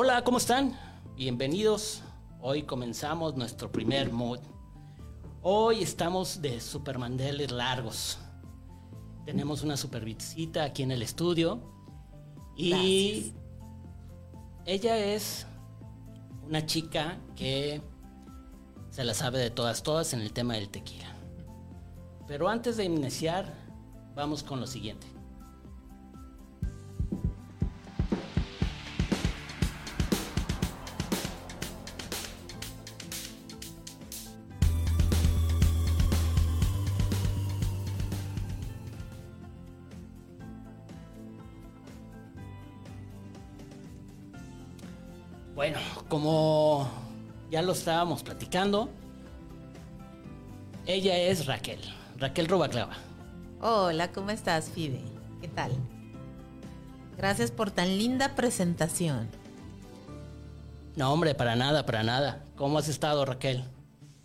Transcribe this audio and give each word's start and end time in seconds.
Hola, 0.00 0.22
¿cómo 0.22 0.38
están? 0.38 0.78
Bienvenidos. 1.16 2.02
Hoy 2.40 2.62
comenzamos 2.62 3.34
nuestro 3.34 3.72
primer 3.72 4.12
mood. 4.12 4.38
Hoy 5.42 5.82
estamos 5.82 6.40
de 6.40 6.60
supermandeles 6.60 7.50
largos. 7.50 8.16
Tenemos 9.24 9.64
una 9.64 9.76
super 9.76 10.04
visita 10.04 10.62
aquí 10.62 10.84
en 10.84 10.92
el 10.92 11.02
estudio. 11.02 11.60
Y 12.56 13.32
ella 14.66 14.96
es 14.98 15.48
una 16.46 16.64
chica 16.64 17.18
que 17.34 17.82
se 18.90 19.02
la 19.02 19.14
sabe 19.14 19.40
de 19.40 19.50
todas, 19.50 19.82
todas 19.82 20.12
en 20.12 20.20
el 20.20 20.32
tema 20.32 20.54
del 20.54 20.68
tequila. 20.68 21.12
Pero 22.28 22.48
antes 22.48 22.76
de 22.76 22.84
iniciar, 22.84 23.52
vamos 24.14 24.44
con 24.44 24.60
lo 24.60 24.68
siguiente. 24.68 25.17
Lo 47.68 47.74
estábamos 47.74 48.22
platicando, 48.22 48.88
ella 50.86 51.18
es 51.18 51.44
Raquel, 51.44 51.78
Raquel 52.16 52.48
Rubaclava. 52.48 52.96
Hola, 53.60 54.10
¿cómo 54.10 54.30
estás, 54.30 54.70
Fide? 54.70 55.02
¿Qué 55.42 55.48
tal? 55.48 55.72
Gracias 57.18 57.50
por 57.50 57.70
tan 57.70 57.98
linda 57.98 58.34
presentación. 58.34 59.28
No, 60.96 61.12
hombre, 61.12 61.34
para 61.34 61.56
nada, 61.56 61.84
para 61.84 62.02
nada. 62.02 62.42
¿Cómo 62.56 62.78
has 62.78 62.88
estado, 62.88 63.26
Raquel? 63.26 63.62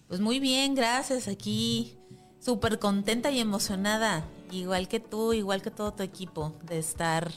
Pues 0.07 0.21
muy 0.21 0.39
bien, 0.39 0.73
gracias. 0.73 1.27
Aquí 1.27 1.97
súper 2.39 2.79
contenta 2.79 3.29
y 3.29 3.41
emocionada, 3.41 4.23
igual 4.53 4.87
que 4.87 5.01
tú, 5.01 5.33
igual 5.33 5.61
que 5.61 5.69
todo 5.69 5.91
tu 5.91 6.03
equipo, 6.03 6.53
de 6.63 6.79
estar 6.79 7.29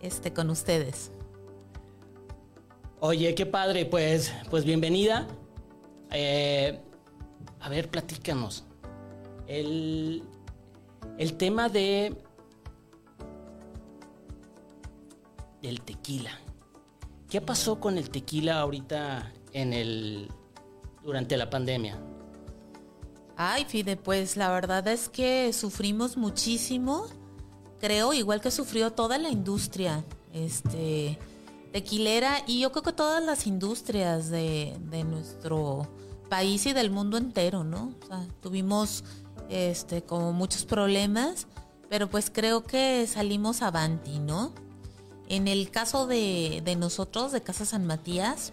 este, 0.00 0.32
con 0.32 0.48
ustedes. 0.48 1.10
Oye, 3.00 3.34
qué 3.34 3.46
padre, 3.46 3.84
pues, 3.84 4.32
pues 4.48 4.64
bienvenida. 4.64 5.26
Eh, 6.12 6.80
a 7.60 7.68
ver, 7.68 7.90
platícanos. 7.90 8.64
El, 9.46 10.22
el 11.18 11.34
tema 11.34 11.68
de 11.68 12.16
del 15.62 15.82
tequila. 15.82 16.30
¿Qué 17.28 17.40
pasó 17.40 17.80
con 17.80 17.98
el 17.98 18.10
tequila 18.10 18.60
ahorita 18.60 19.32
en 19.52 19.72
el 19.72 20.28
durante 21.02 21.36
la 21.36 21.50
pandemia? 21.50 21.98
Ay, 23.36 23.64
Fide, 23.66 23.96
pues 23.96 24.36
la 24.36 24.50
verdad 24.50 24.86
es 24.88 25.08
que 25.08 25.52
sufrimos 25.52 26.16
muchísimo. 26.16 27.06
Creo, 27.78 28.12
igual 28.12 28.40
que 28.40 28.50
sufrió 28.50 28.92
toda 28.92 29.16
la 29.18 29.30
industria. 29.30 30.04
Este 30.32 31.18
tequilera 31.72 32.42
y 32.46 32.60
yo 32.60 32.72
creo 32.72 32.82
que 32.82 32.92
todas 32.92 33.24
las 33.24 33.46
industrias 33.46 34.30
de, 34.30 34.76
nuestro 35.06 35.88
país 36.28 36.66
y 36.66 36.72
del 36.72 36.90
mundo 36.90 37.16
entero, 37.16 37.64
¿no? 37.64 37.92
O 38.02 38.06
sea, 38.06 38.26
tuvimos 38.40 39.04
este, 39.48 40.02
como 40.02 40.32
muchos 40.32 40.64
problemas, 40.64 41.46
pero 41.88 42.08
pues 42.08 42.30
creo 42.30 42.64
que 42.64 43.06
salimos 43.06 43.62
avanti, 43.62 44.18
¿no? 44.18 44.52
En 45.28 45.48
el 45.48 45.70
caso 45.70 46.06
de, 46.06 46.62
de 46.64 46.76
nosotros, 46.76 47.32
de 47.32 47.40
Casa 47.40 47.64
San 47.64 47.86
Matías, 47.86 48.52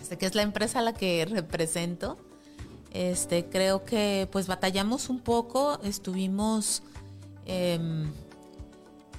este, 0.00 0.18
que 0.18 0.26
es 0.26 0.34
la 0.34 0.42
empresa 0.42 0.78
a 0.78 0.82
la 0.82 0.92
que 0.92 1.24
represento, 1.24 2.16
este, 2.92 3.46
creo 3.46 3.84
que 3.84 4.28
pues 4.32 4.46
batallamos 4.46 5.10
un 5.10 5.20
poco, 5.20 5.78
estuvimos 5.82 6.82
em, 7.44 8.10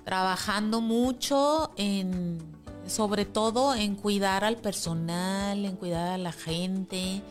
trabajando 0.03 0.81
mucho 0.81 1.72
en 1.77 2.56
sobre 2.87 3.25
todo 3.25 3.75
en 3.75 3.95
cuidar 3.95 4.43
al 4.43 4.57
personal, 4.57 5.65
en 5.65 5.75
cuidar 5.75 6.07
a 6.07 6.17
la 6.17 6.31
gente, 6.31 7.21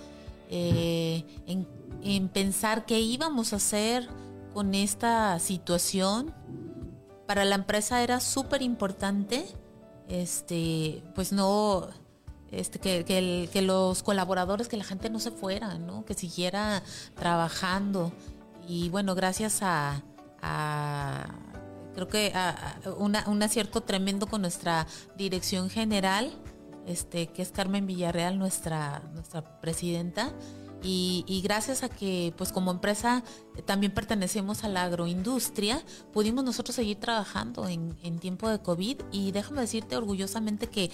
eh, 0.50 1.24
en, 1.46 2.28
pensar 2.28 2.86
qué 2.86 3.00
íbamos 3.00 3.52
a 3.52 3.56
hacer 3.56 4.08
con 4.54 4.74
esta 4.74 5.38
situación. 5.38 6.34
Para 7.26 7.44
la 7.44 7.56
empresa 7.56 8.02
era 8.02 8.20
súper 8.20 8.62
importante, 8.62 9.46
este, 10.08 11.02
pues 11.14 11.32
no, 11.32 11.88
este, 12.52 12.78
que, 12.78 13.62
los 13.62 14.02
colaboradores, 14.02 14.68
que 14.68 14.76
la 14.76 14.84
gente 14.84 15.10
no 15.10 15.18
se 15.18 15.32
fuera, 15.32 15.78
¿no? 15.78 16.04
que 16.04 16.14
siguiera 16.14 16.82
trabajando. 17.16 18.12
Y 18.68 18.88
bueno, 18.90 19.14
gracias 19.14 19.60
a 19.62 20.02
creo 21.96 22.08
que 22.08 22.30
ah, 22.34 22.78
ah, 22.84 23.24
un 23.26 23.42
acierto 23.42 23.80
tremendo 23.80 24.28
con 24.28 24.42
nuestra 24.42 24.86
dirección 25.16 25.70
general, 25.70 26.30
este, 26.86 27.28
que 27.28 27.42
es 27.42 27.50
Carmen 27.50 27.86
Villarreal, 27.86 28.38
nuestra, 28.38 29.02
nuestra 29.14 29.60
presidenta. 29.60 30.32
Y, 30.82 31.40
gracias 31.42 31.82
a 31.82 31.88
que, 31.88 32.32
pues 32.36 32.52
como 32.52 32.70
empresa, 32.70 33.24
también 33.64 33.92
pertenecemos 33.92 34.62
a 34.62 34.68
la 34.68 34.84
agroindustria, 34.84 35.82
pudimos 36.12 36.44
nosotros 36.44 36.76
seguir 36.76 37.00
trabajando 37.00 37.66
en, 37.66 37.98
en 38.04 38.20
tiempo 38.20 38.48
de 38.48 38.60
COVID. 38.60 39.00
Y 39.10 39.32
déjame 39.32 39.62
decirte 39.62 39.96
orgullosamente 39.96 40.68
que 40.68 40.92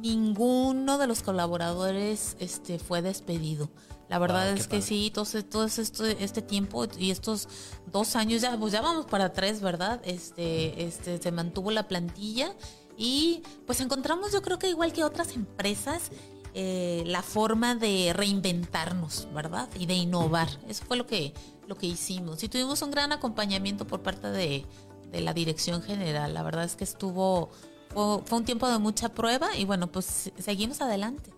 ninguno 0.00 0.98
de 0.98 1.06
los 1.06 1.22
colaboradores 1.22 2.36
este, 2.40 2.80
fue 2.80 3.00
despedido. 3.00 3.70
La 4.12 4.18
verdad 4.18 4.52
es 4.52 4.68
que 4.68 4.82
sí, 4.82 5.10
todo, 5.10 5.24
todo 5.42 5.64
este, 5.64 6.22
este 6.22 6.42
tiempo 6.42 6.86
y 6.98 7.10
estos 7.10 7.48
dos 7.90 8.14
años, 8.14 8.42
ya, 8.42 8.58
pues 8.58 8.70
ya 8.70 8.82
vamos 8.82 9.06
para 9.06 9.32
tres, 9.32 9.62
¿verdad? 9.62 10.02
Este, 10.04 10.84
este, 10.84 11.16
se 11.16 11.32
mantuvo 11.32 11.70
la 11.70 11.88
plantilla 11.88 12.54
y 12.98 13.42
pues 13.66 13.80
encontramos 13.80 14.30
yo 14.30 14.42
creo 14.42 14.58
que 14.58 14.68
igual 14.68 14.92
que 14.92 15.02
otras 15.02 15.34
empresas 15.34 16.10
eh, 16.52 17.04
la 17.06 17.22
forma 17.22 17.74
de 17.74 18.12
reinventarnos, 18.14 19.28
¿verdad? 19.32 19.70
Y 19.78 19.86
de 19.86 19.94
innovar. 19.94 20.50
Eso 20.68 20.84
fue 20.84 20.98
lo 20.98 21.06
que, 21.06 21.32
lo 21.66 21.76
que 21.76 21.86
hicimos. 21.86 22.42
Y 22.42 22.50
tuvimos 22.50 22.82
un 22.82 22.90
gran 22.90 23.12
acompañamiento 23.12 23.86
por 23.86 24.02
parte 24.02 24.28
de, 24.28 24.66
de 25.10 25.20
la 25.22 25.32
dirección 25.32 25.80
general. 25.82 26.34
La 26.34 26.42
verdad 26.42 26.64
es 26.64 26.76
que 26.76 26.84
estuvo 26.84 27.48
fue, 27.94 28.38
un 28.38 28.44
tiempo 28.44 28.68
de 28.68 28.78
mucha 28.78 29.08
prueba 29.08 29.56
y 29.56 29.64
bueno, 29.64 29.86
pues 29.90 30.30
seguimos 30.38 30.82
adelante. 30.82 31.32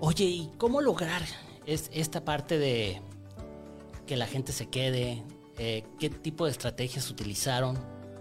Oye, 0.00 0.24
¿y 0.24 0.50
cómo 0.58 0.80
lograr 0.80 1.22
es 1.66 1.90
esta 1.92 2.24
parte 2.24 2.56
de 2.56 3.02
que 4.06 4.16
la 4.16 4.26
gente 4.26 4.52
se 4.52 4.68
quede? 4.68 5.24
Eh, 5.58 5.84
¿Qué 5.98 6.08
tipo 6.08 6.44
de 6.44 6.52
estrategias 6.52 7.10
utilizaron 7.10 7.76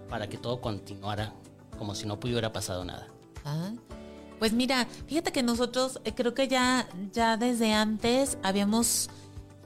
para 0.09 0.27
que 0.27 0.37
todo 0.37 0.59
continuara 0.59 1.35
como 1.77 1.93
si 1.93 2.07
no 2.07 2.15
hubiera 2.15 2.51
pasado 2.51 2.83
nada? 2.83 3.07
Ah, 3.45 3.73
pues 4.39 4.53
mira, 4.53 4.87
fíjate 5.05 5.31
que 5.31 5.43
nosotros 5.43 6.01
eh, 6.03 6.15
creo 6.15 6.33
que 6.33 6.47
ya, 6.47 6.89
ya 7.13 7.37
desde 7.37 7.73
antes 7.73 8.39
habíamos 8.41 9.11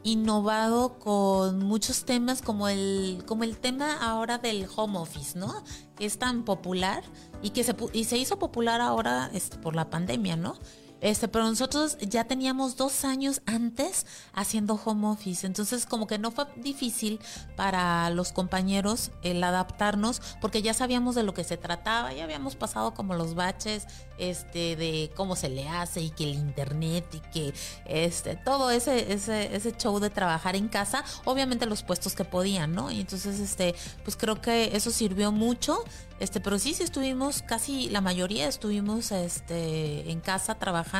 innovado 0.03 0.99
con 0.99 1.59
muchos 1.59 2.03
temas 2.03 2.41
como 2.41 2.67
el, 2.67 3.23
como 3.25 3.45
el 3.45 3.57
tema 3.57 3.95
ahora 4.01 4.37
del 4.37 4.67
home 4.75 4.97
office, 4.97 5.39
¿no? 5.39 5.63
Que 5.95 6.05
es 6.05 6.19
tan 6.19 6.43
popular 6.43 7.03
y 7.41 7.51
que 7.51 7.63
se, 7.63 7.73
y 7.93 8.03
se 8.03 8.17
hizo 8.17 8.37
popular 8.37 8.81
ahora 8.81 9.29
este, 9.33 9.57
por 9.57 9.75
la 9.75 9.89
pandemia, 9.89 10.35
¿no? 10.35 10.57
Este, 11.01 11.27
pero 11.27 11.45
nosotros 11.45 11.97
ya 11.99 12.25
teníamos 12.25 12.77
dos 12.77 13.05
años 13.05 13.41
antes 13.47 14.05
haciendo 14.33 14.79
home 14.85 15.07
office, 15.07 15.47
entonces 15.47 15.87
como 15.87 16.05
que 16.05 16.19
no 16.19 16.29
fue 16.29 16.45
difícil 16.57 17.19
para 17.55 18.11
los 18.11 18.31
compañeros 18.31 19.09
el 19.23 19.43
adaptarnos, 19.43 20.21
porque 20.39 20.61
ya 20.61 20.75
sabíamos 20.75 21.15
de 21.15 21.23
lo 21.23 21.33
que 21.33 21.43
se 21.43 21.57
trataba, 21.57 22.13
ya 22.13 22.23
habíamos 22.23 22.55
pasado 22.55 22.93
como 22.93 23.15
los 23.15 23.33
baches, 23.33 23.87
este, 24.19 24.75
de 24.75 25.11
cómo 25.15 25.35
se 25.35 25.49
le 25.49 25.67
hace 25.67 26.01
y 26.01 26.11
que 26.11 26.25
el 26.25 26.35
internet 26.35 27.05
y 27.13 27.19
que 27.31 27.53
este, 27.85 28.35
todo 28.35 28.69
ese, 28.69 29.11
ese, 29.11 29.55
ese 29.55 29.71
show 29.71 29.99
de 29.99 30.11
trabajar 30.11 30.55
en 30.55 30.67
casa, 30.67 31.03
obviamente 31.25 31.65
los 31.65 31.81
puestos 31.81 32.13
que 32.13 32.25
podían, 32.25 32.75
¿no? 32.75 32.91
Y 32.91 33.01
entonces, 33.01 33.39
este, 33.39 33.73
pues 34.03 34.15
creo 34.15 34.39
que 34.39 34.75
eso 34.75 34.91
sirvió 34.91 35.31
mucho. 35.31 35.83
Este, 36.19 36.39
pero 36.39 36.59
sí, 36.59 36.75
sí 36.75 36.83
estuvimos, 36.83 37.41
casi 37.41 37.89
la 37.89 37.99
mayoría 37.99 38.47
estuvimos 38.47 39.11
este, 39.11 40.11
en 40.11 40.19
casa 40.19 40.53
trabajando 40.53 40.90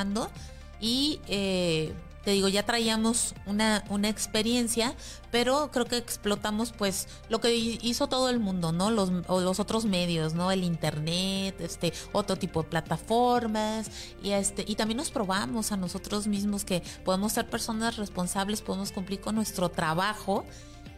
y 0.80 1.20
eh, 1.28 1.94
te 2.24 2.32
digo, 2.32 2.48
ya 2.48 2.64
traíamos 2.64 3.34
una, 3.46 3.84
una 3.90 4.10
experiencia, 4.10 4.94
pero 5.32 5.72
creo 5.72 5.86
que 5.86 5.98
explotamos 5.98 6.72
pues 6.72 7.08
lo 7.30 7.42
que 7.42 7.56
hizo 7.56 8.08
todo 8.08 8.30
el 8.30 8.40
mundo, 8.40 8.72
¿no? 8.72 8.92
Los, 8.92 9.10
los 9.10 9.60
otros 9.60 9.86
medios, 9.86 10.34
¿no? 10.34 10.52
El 10.52 10.64
internet, 10.64 11.60
este, 11.60 11.94
otro 12.12 12.36
tipo 12.36 12.62
de 12.62 12.70
plataformas, 12.70 13.90
y 14.22 14.32
este, 14.32 14.64
y 14.68 14.76
también 14.76 14.98
nos 14.98 15.10
probamos 15.10 15.72
a 15.72 15.78
nosotros 15.78 16.28
mismos 16.28 16.64
que 16.64 16.84
podemos 17.04 17.34
ser 17.34 17.50
personas 17.50 17.98
responsables, 17.98 18.62
podemos 18.62 18.92
cumplir 18.92 19.20
con 19.20 19.36
nuestro 19.36 19.70
trabajo. 19.70 20.46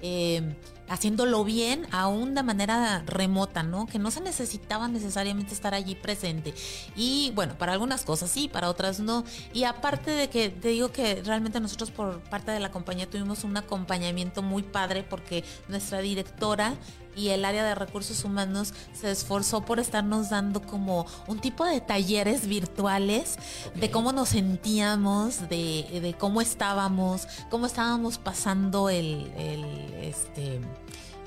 Eh, 0.02 0.56
haciéndolo 0.90 1.44
bien, 1.44 1.88
aún 1.92 2.36
de 2.36 2.44
manera 2.44 3.04
remota, 3.06 3.64
¿no? 3.64 3.86
Que 3.86 4.00
no 4.00 4.12
se 4.12 4.22
necesitaba 4.22 4.88
necesariamente 4.88 5.54
estar 5.54 5.74
allí 5.74 5.96
presente. 5.96 6.54
Y 6.96 7.32
bueno, 7.36 7.58
para 7.58 7.74
algunas 7.74 8.04
cosas 8.04 8.30
sí, 8.30 8.48
para 8.48 8.70
otras 8.70 9.00
no. 9.00 9.24
Y 9.54 9.64
aparte 9.64 10.12
de 10.12 10.30
que 10.30 10.50
te 10.50 10.70
digo 10.70 10.92
que 10.92 11.22
realmente 11.24 11.60
nosotros 11.60 11.92
por 11.92 12.20
parte 12.22 12.52
de 12.52 12.60
la 12.60 12.72
compañía 12.72 13.10
tuvimos 13.10 13.44
un 13.44 13.58
acompañamiento 13.58 14.42
muy 14.42 14.64
padre 14.64 15.04
porque 15.04 15.44
nuestra 15.68 16.00
directora 16.00 16.76
y 17.16 17.30
el 17.30 17.46
área 17.46 17.64
de 17.64 17.76
recursos 17.76 18.24
humanos 18.24 18.74
se 18.94 19.12
esforzó 19.12 19.62
por 19.62 19.80
estarnos 19.80 20.30
dando 20.30 20.62
como 20.62 21.06
un 21.28 21.40
tipo 21.40 21.66
de 21.66 21.82
talleres 21.82 22.48
virtuales 22.48 23.38
de 23.76 23.92
cómo 23.92 24.12
nos 24.12 24.30
sentíamos, 24.30 25.48
de, 25.50 26.16
cómo 26.18 26.42
estábamos, 26.42 27.28
cómo 27.50 27.68
estábamos 27.68 28.18
pasando 28.18 28.90
el, 28.90 29.32
el 29.38 29.94
este 30.02 30.60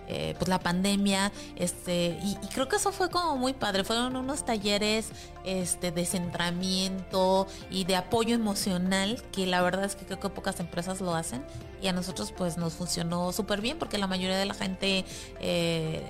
eh, 0.09 0.35
pues 0.39 0.49
la 0.49 0.59
pandemia, 0.59 1.33
este, 1.57 2.19
y, 2.23 2.37
creo 2.55 2.69
que 2.69 2.77
eso 2.77 2.93
fue 2.93 3.11
como 3.11 3.37
muy 3.37 3.53
padre, 3.53 3.85
fueron 3.85 4.17
unos 4.17 4.45
talleres 4.45 5.09
este, 5.45 5.91
de 5.91 6.05
centramiento 6.05 7.47
y 7.71 7.85
de 7.85 7.97
apoyo 7.97 8.35
emocional, 8.35 9.23
que 9.33 9.47
la 9.47 9.63
verdad 9.63 9.85
es 9.85 9.97
que 9.97 10.07
creo 10.07 10.21
que 10.21 10.29
pocas 10.29 10.61
empresas 10.61 11.01
lo 11.01 11.15
hacen, 11.15 11.45
y 11.83 11.89
a 11.89 11.93
nosotros 11.93 12.33
pues 12.33 12.57
nos 12.57 12.75
funcionó 12.75 13.33
súper 13.33 13.61
bien 13.61 13.79
porque 13.79 13.99
la 13.99 14.07
mayoría 14.07 14.39
de 14.39 14.47
la 14.47 14.55
gente 14.55 15.05
eh, 15.41 16.03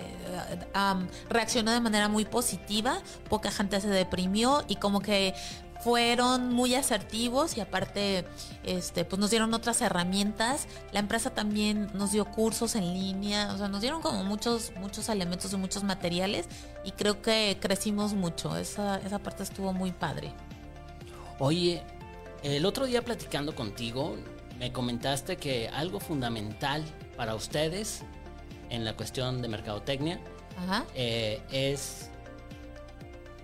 reaccionó 1.28 1.72
de 1.72 1.80
manera 1.80 2.08
muy 2.08 2.24
positiva, 2.24 2.98
poca 3.28 3.50
gente 3.50 3.80
se 3.80 3.88
deprimió 3.88 4.64
y 4.68 4.76
como 4.76 5.00
que 5.00 5.34
fueron 5.80 6.52
muy 6.52 6.74
asertivos 6.74 7.56
y 7.56 7.60
aparte 7.60 8.24
este 8.64 9.04
pues 9.04 9.18
nos 9.20 9.30
dieron 9.30 9.54
otras 9.54 9.80
herramientas. 9.80 10.66
La 10.92 11.00
empresa 11.00 11.30
también 11.30 11.90
nos 11.94 12.12
dio 12.12 12.24
cursos 12.24 12.74
en 12.74 12.92
línea 12.92 13.52
o 13.52 13.58
sea 13.58 13.68
nos 13.68 13.80
dieron 13.80 14.02
como 14.02 14.24
muchos 14.24 14.72
muchos 14.76 15.08
elementos 15.08 15.52
y 15.52 15.56
muchos 15.56 15.84
materiales 15.84 16.46
y 16.84 16.92
creo 16.92 17.22
que 17.22 17.58
crecimos 17.60 18.14
mucho. 18.14 18.56
Esa, 18.56 18.98
esa 18.98 19.18
parte 19.18 19.42
estuvo 19.42 19.72
muy 19.72 19.92
padre. 19.92 20.32
Oye 21.38 21.82
el 22.42 22.64
otro 22.66 22.86
día 22.86 23.02
platicando 23.02 23.54
contigo 23.54 24.16
me 24.58 24.72
comentaste 24.72 25.36
que 25.36 25.68
algo 25.68 26.00
fundamental 26.00 26.84
para 27.16 27.34
ustedes 27.34 28.02
en 28.70 28.84
la 28.84 28.94
cuestión 28.96 29.42
de 29.42 29.48
mercadotecnia 29.48 30.20
eh, 30.94 31.42
es 31.50 32.10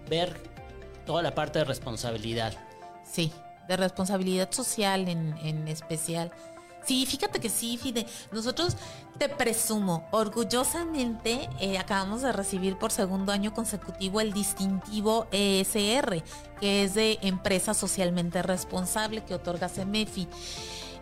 ver 0.09 0.52
toda 1.05 1.23
la 1.23 1.35
parte 1.35 1.59
de 1.61 1.65
responsabilidad. 1.65 2.55
Sí, 3.05 3.33
de 3.69 3.77
responsabilidad 3.77 4.51
social 4.51 5.09
en, 5.09 5.37
en 5.43 5.69
especial. 5.69 6.33
Sí, 6.85 7.07
fíjate 7.07 7.39
que 7.39 7.49
sí, 7.49 7.77
Fide. 7.77 8.07
Nosotros 8.33 8.77
te 9.19 9.29
presumo, 9.29 10.09
orgullosamente 10.11 11.49
eh, 11.61 11.79
acabamos 11.79 12.23
de 12.23 12.33
recibir 12.33 12.77
por 12.77 12.91
segundo 12.91 13.33
año 13.33 13.55
consecutivo 13.55 14.21
el 14.21 14.33
distintivo 14.33 15.27
ESR, 15.31 16.23
que 16.61 16.85
es 16.85 16.95
de 16.95 17.19
Empresa 17.23 17.75
Socialmente 17.75 18.43
Responsable 18.43 19.23
que 19.23 19.35
otorga 19.35 19.69
CEMEFI. 19.69 20.29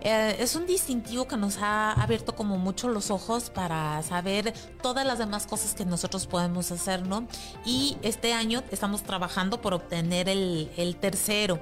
Eh, 0.02 0.36
es 0.38 0.56
un 0.56 0.66
distintivo 0.66 1.28
que 1.28 1.36
nos 1.36 1.58
ha 1.58 1.92
abierto 1.92 2.34
como 2.34 2.56
mucho 2.56 2.88
los 2.88 3.10
ojos 3.10 3.50
para 3.50 4.02
saber 4.02 4.54
todas 4.82 5.06
las 5.06 5.18
demás 5.18 5.46
cosas 5.46 5.74
que 5.74 5.84
nosotros 5.84 6.26
podemos 6.26 6.70
hacer, 6.72 7.06
¿no? 7.06 7.26
Y 7.64 7.98
este 8.02 8.32
año 8.32 8.62
estamos 8.70 9.02
trabajando 9.02 9.60
por 9.60 9.74
obtener 9.74 10.28
el, 10.28 10.96
tercero. 11.00 11.60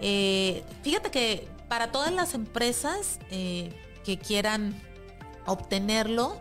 Eh, 0.00 0.62
fíjate 0.82 1.10
que 1.10 1.48
para 1.68 1.90
todas 1.90 2.12
las 2.12 2.34
empresas 2.34 3.18
eh, 3.30 3.72
que 4.04 4.18
quieran 4.18 4.80
obtenerlo, 5.46 6.36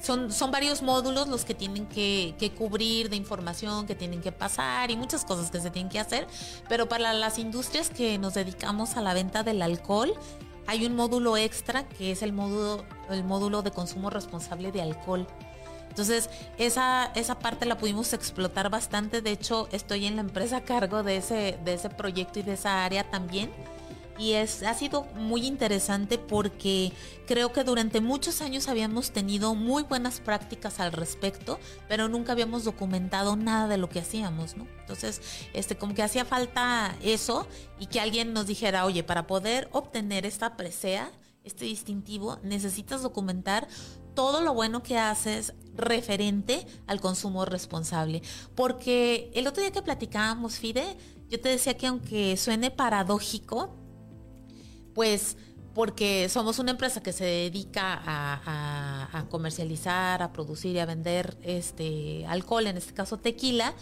son, 0.00 0.32
son 0.32 0.50
varios 0.50 0.82
módulos 0.82 1.28
los 1.28 1.44
que 1.44 1.54
tienen 1.54 1.86
que, 1.86 2.52
cubrir 2.56 3.10
de 3.10 3.16
información, 3.16 3.86
que 3.86 3.94
tienen 3.94 4.20
que 4.20 4.32
pasar 4.32 4.90
y 4.90 4.96
muchas 4.96 5.24
cosas 5.24 5.50
que 5.50 5.60
se 5.60 5.70
tienen 5.70 5.90
que 5.90 5.98
hacer. 5.98 6.26
Pero 6.68 6.88
para 6.88 7.12
las 7.12 7.38
industrias 7.38 7.90
que 7.90 8.18
nos 8.18 8.34
dedicamos 8.34 8.96
a 8.96 9.02
la 9.02 9.14
venta 9.14 9.42
del 9.42 9.62
alcohol, 9.62 10.14
hay 10.66 10.84
un 10.84 10.96
módulo 10.96 11.36
extra 11.36 11.88
que 11.88 12.12
es 12.12 12.22
el 12.22 12.32
módulo, 12.32 12.84
el 13.10 13.24
módulo 13.24 13.62
de 13.62 13.70
consumo 13.70 14.10
responsable 14.10 14.72
de 14.72 14.82
alcohol. 14.82 15.26
Entonces, 15.88 16.28
esa, 16.58 17.06
esa 17.14 17.38
parte 17.38 17.64
la 17.64 17.78
pudimos 17.78 18.12
explotar 18.12 18.68
bastante. 18.68 19.22
De 19.22 19.30
hecho, 19.30 19.66
estoy 19.72 20.06
en 20.06 20.16
la 20.16 20.20
empresa 20.20 20.58
a 20.58 20.60
cargo 20.60 21.02
de 21.02 21.16
ese, 21.16 21.58
de 21.64 21.74
ese 21.74 21.88
proyecto 21.88 22.38
y 22.38 22.42
de 22.42 22.52
esa 22.52 22.84
área 22.84 23.04
también 23.04 23.50
y 24.18 24.32
es, 24.32 24.62
ha 24.62 24.74
sido 24.74 25.04
muy 25.14 25.46
interesante 25.46 26.18
porque 26.18 26.92
creo 27.26 27.52
que 27.52 27.64
durante 27.64 28.00
muchos 28.00 28.40
años 28.40 28.68
habíamos 28.68 29.10
tenido 29.10 29.54
muy 29.54 29.82
buenas 29.82 30.20
prácticas 30.20 30.80
al 30.80 30.92
respecto, 30.92 31.58
pero 31.88 32.08
nunca 32.08 32.32
habíamos 32.32 32.64
documentado 32.64 33.36
nada 33.36 33.68
de 33.68 33.76
lo 33.76 33.88
que 33.88 34.00
hacíamos, 34.00 34.56
¿no? 34.56 34.66
Entonces, 34.80 35.20
este, 35.52 35.76
como 35.76 35.94
que 35.94 36.02
hacía 36.02 36.24
falta 36.24 36.96
eso 37.02 37.46
y 37.78 37.86
que 37.86 38.00
alguien 38.00 38.32
nos 38.32 38.46
dijera, 38.46 38.84
oye, 38.84 39.02
para 39.02 39.26
poder 39.26 39.68
obtener 39.72 40.26
esta 40.26 40.56
presea, 40.56 41.10
este 41.44 41.64
distintivo, 41.64 42.38
necesitas 42.42 43.02
documentar 43.02 43.68
todo 44.14 44.40
lo 44.40 44.54
bueno 44.54 44.82
que 44.82 44.98
haces 44.98 45.54
referente 45.74 46.66
al 46.86 47.00
consumo 47.00 47.44
responsable. 47.44 48.22
Porque 48.54 49.30
el 49.34 49.46
otro 49.46 49.62
día 49.62 49.70
que 49.70 49.82
platicábamos, 49.82 50.56
Fide, 50.58 50.96
yo 51.28 51.40
te 51.40 51.48
decía 51.50 51.76
que 51.76 51.86
aunque 51.86 52.36
suene 52.36 52.70
paradójico, 52.70 53.76
pues 54.96 55.36
porque 55.74 56.30
somos 56.30 56.58
una 56.58 56.70
empresa 56.70 57.02
que 57.02 57.12
se 57.12 57.26
dedica 57.26 58.00
a, 58.06 59.26
comercializar, 59.28 60.22
a 60.22 60.32
producir 60.32 60.74
y 60.74 60.78
a 60.78 60.86
vender 60.86 61.36
este 61.42 62.24
alcohol, 62.26 62.66
en 62.66 62.78
este 62.78 62.94
caso 62.94 63.18
tequila, 63.18 63.74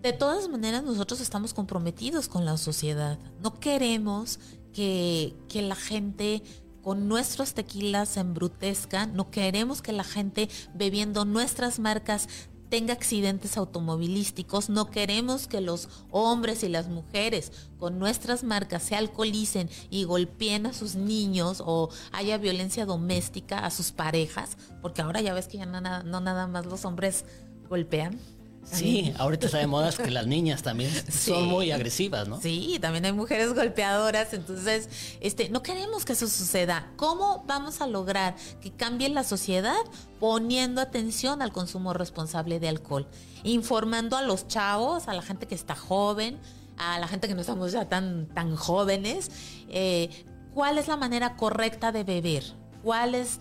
de 0.00 0.12
todas 0.12 0.48
maneras 0.48 0.84
nosotros 0.84 1.20
estamos 1.20 1.52
comprometidos 1.52 2.28
con 2.28 2.44
la 2.44 2.56
sociedad. 2.58 3.18
No 3.40 3.58
queremos 3.58 4.38
que, 4.72 5.34
que 5.48 5.62
la 5.62 5.74
gente 5.74 6.44
con 6.80 7.08
nuestros 7.08 7.54
tequilas 7.54 8.10
se 8.10 8.20
embrutezca, 8.20 9.06
no 9.06 9.32
queremos 9.32 9.82
que 9.82 9.90
la 9.90 10.04
gente 10.04 10.48
bebiendo 10.74 11.24
nuestras 11.24 11.80
marcas 11.80 12.28
tenga 12.72 12.94
accidentes 12.94 13.58
automovilísticos, 13.58 14.70
no 14.70 14.90
queremos 14.90 15.46
que 15.46 15.60
los 15.60 15.90
hombres 16.10 16.62
y 16.62 16.70
las 16.70 16.88
mujeres 16.88 17.52
con 17.76 17.98
nuestras 17.98 18.44
marcas 18.44 18.82
se 18.82 18.96
alcoholicen 18.96 19.68
y 19.90 20.04
golpeen 20.04 20.64
a 20.64 20.72
sus 20.72 20.94
niños 20.94 21.62
o 21.62 21.90
haya 22.12 22.38
violencia 22.38 22.86
doméstica 22.86 23.58
a 23.58 23.70
sus 23.70 23.92
parejas, 23.92 24.56
porque 24.80 25.02
ahora 25.02 25.20
ya 25.20 25.34
ves 25.34 25.48
que 25.48 25.58
ya 25.58 25.66
no, 25.66 25.82
no 25.82 26.20
nada 26.22 26.46
más 26.46 26.64
los 26.64 26.86
hombres 26.86 27.26
golpean, 27.68 28.18
Sí, 28.64 29.12
ahorita 29.18 29.46
está 29.46 29.58
de 29.58 29.66
moda 29.66 29.92
que 29.92 30.10
las 30.10 30.26
niñas 30.26 30.62
también 30.62 30.90
son 31.12 31.46
muy 31.46 31.70
agresivas, 31.72 32.28
¿no? 32.28 32.40
Sí, 32.40 32.78
también 32.80 33.04
hay 33.04 33.12
mujeres 33.12 33.54
golpeadoras, 33.54 34.32
entonces, 34.32 34.88
este, 35.20 35.48
no 35.50 35.62
queremos 35.62 36.04
que 36.04 36.12
eso 36.12 36.28
suceda. 36.28 36.90
¿Cómo 36.96 37.44
vamos 37.46 37.80
a 37.80 37.86
lograr 37.86 38.34
que 38.60 38.70
cambie 38.70 39.08
la 39.08 39.24
sociedad 39.24 39.80
poniendo 40.20 40.80
atención 40.80 41.42
al 41.42 41.52
consumo 41.52 41.92
responsable 41.92 42.60
de 42.60 42.68
alcohol? 42.68 43.08
Informando 43.42 44.16
a 44.16 44.22
los 44.22 44.48
chavos, 44.48 45.08
a 45.08 45.14
la 45.14 45.22
gente 45.22 45.46
que 45.46 45.54
está 45.54 45.74
joven, 45.74 46.38
a 46.78 46.98
la 46.98 47.08
gente 47.08 47.28
que 47.28 47.34
no 47.34 47.40
estamos 47.40 47.72
ya 47.72 47.88
tan, 47.88 48.26
tan 48.28 48.56
jóvenes, 48.56 49.30
eh, 49.68 50.08
cuál 50.54 50.78
es 50.78 50.88
la 50.88 50.96
manera 50.96 51.36
correcta 51.36 51.92
de 51.92 52.04
beber, 52.04 52.44
cuál 52.82 53.14
es 53.14 53.38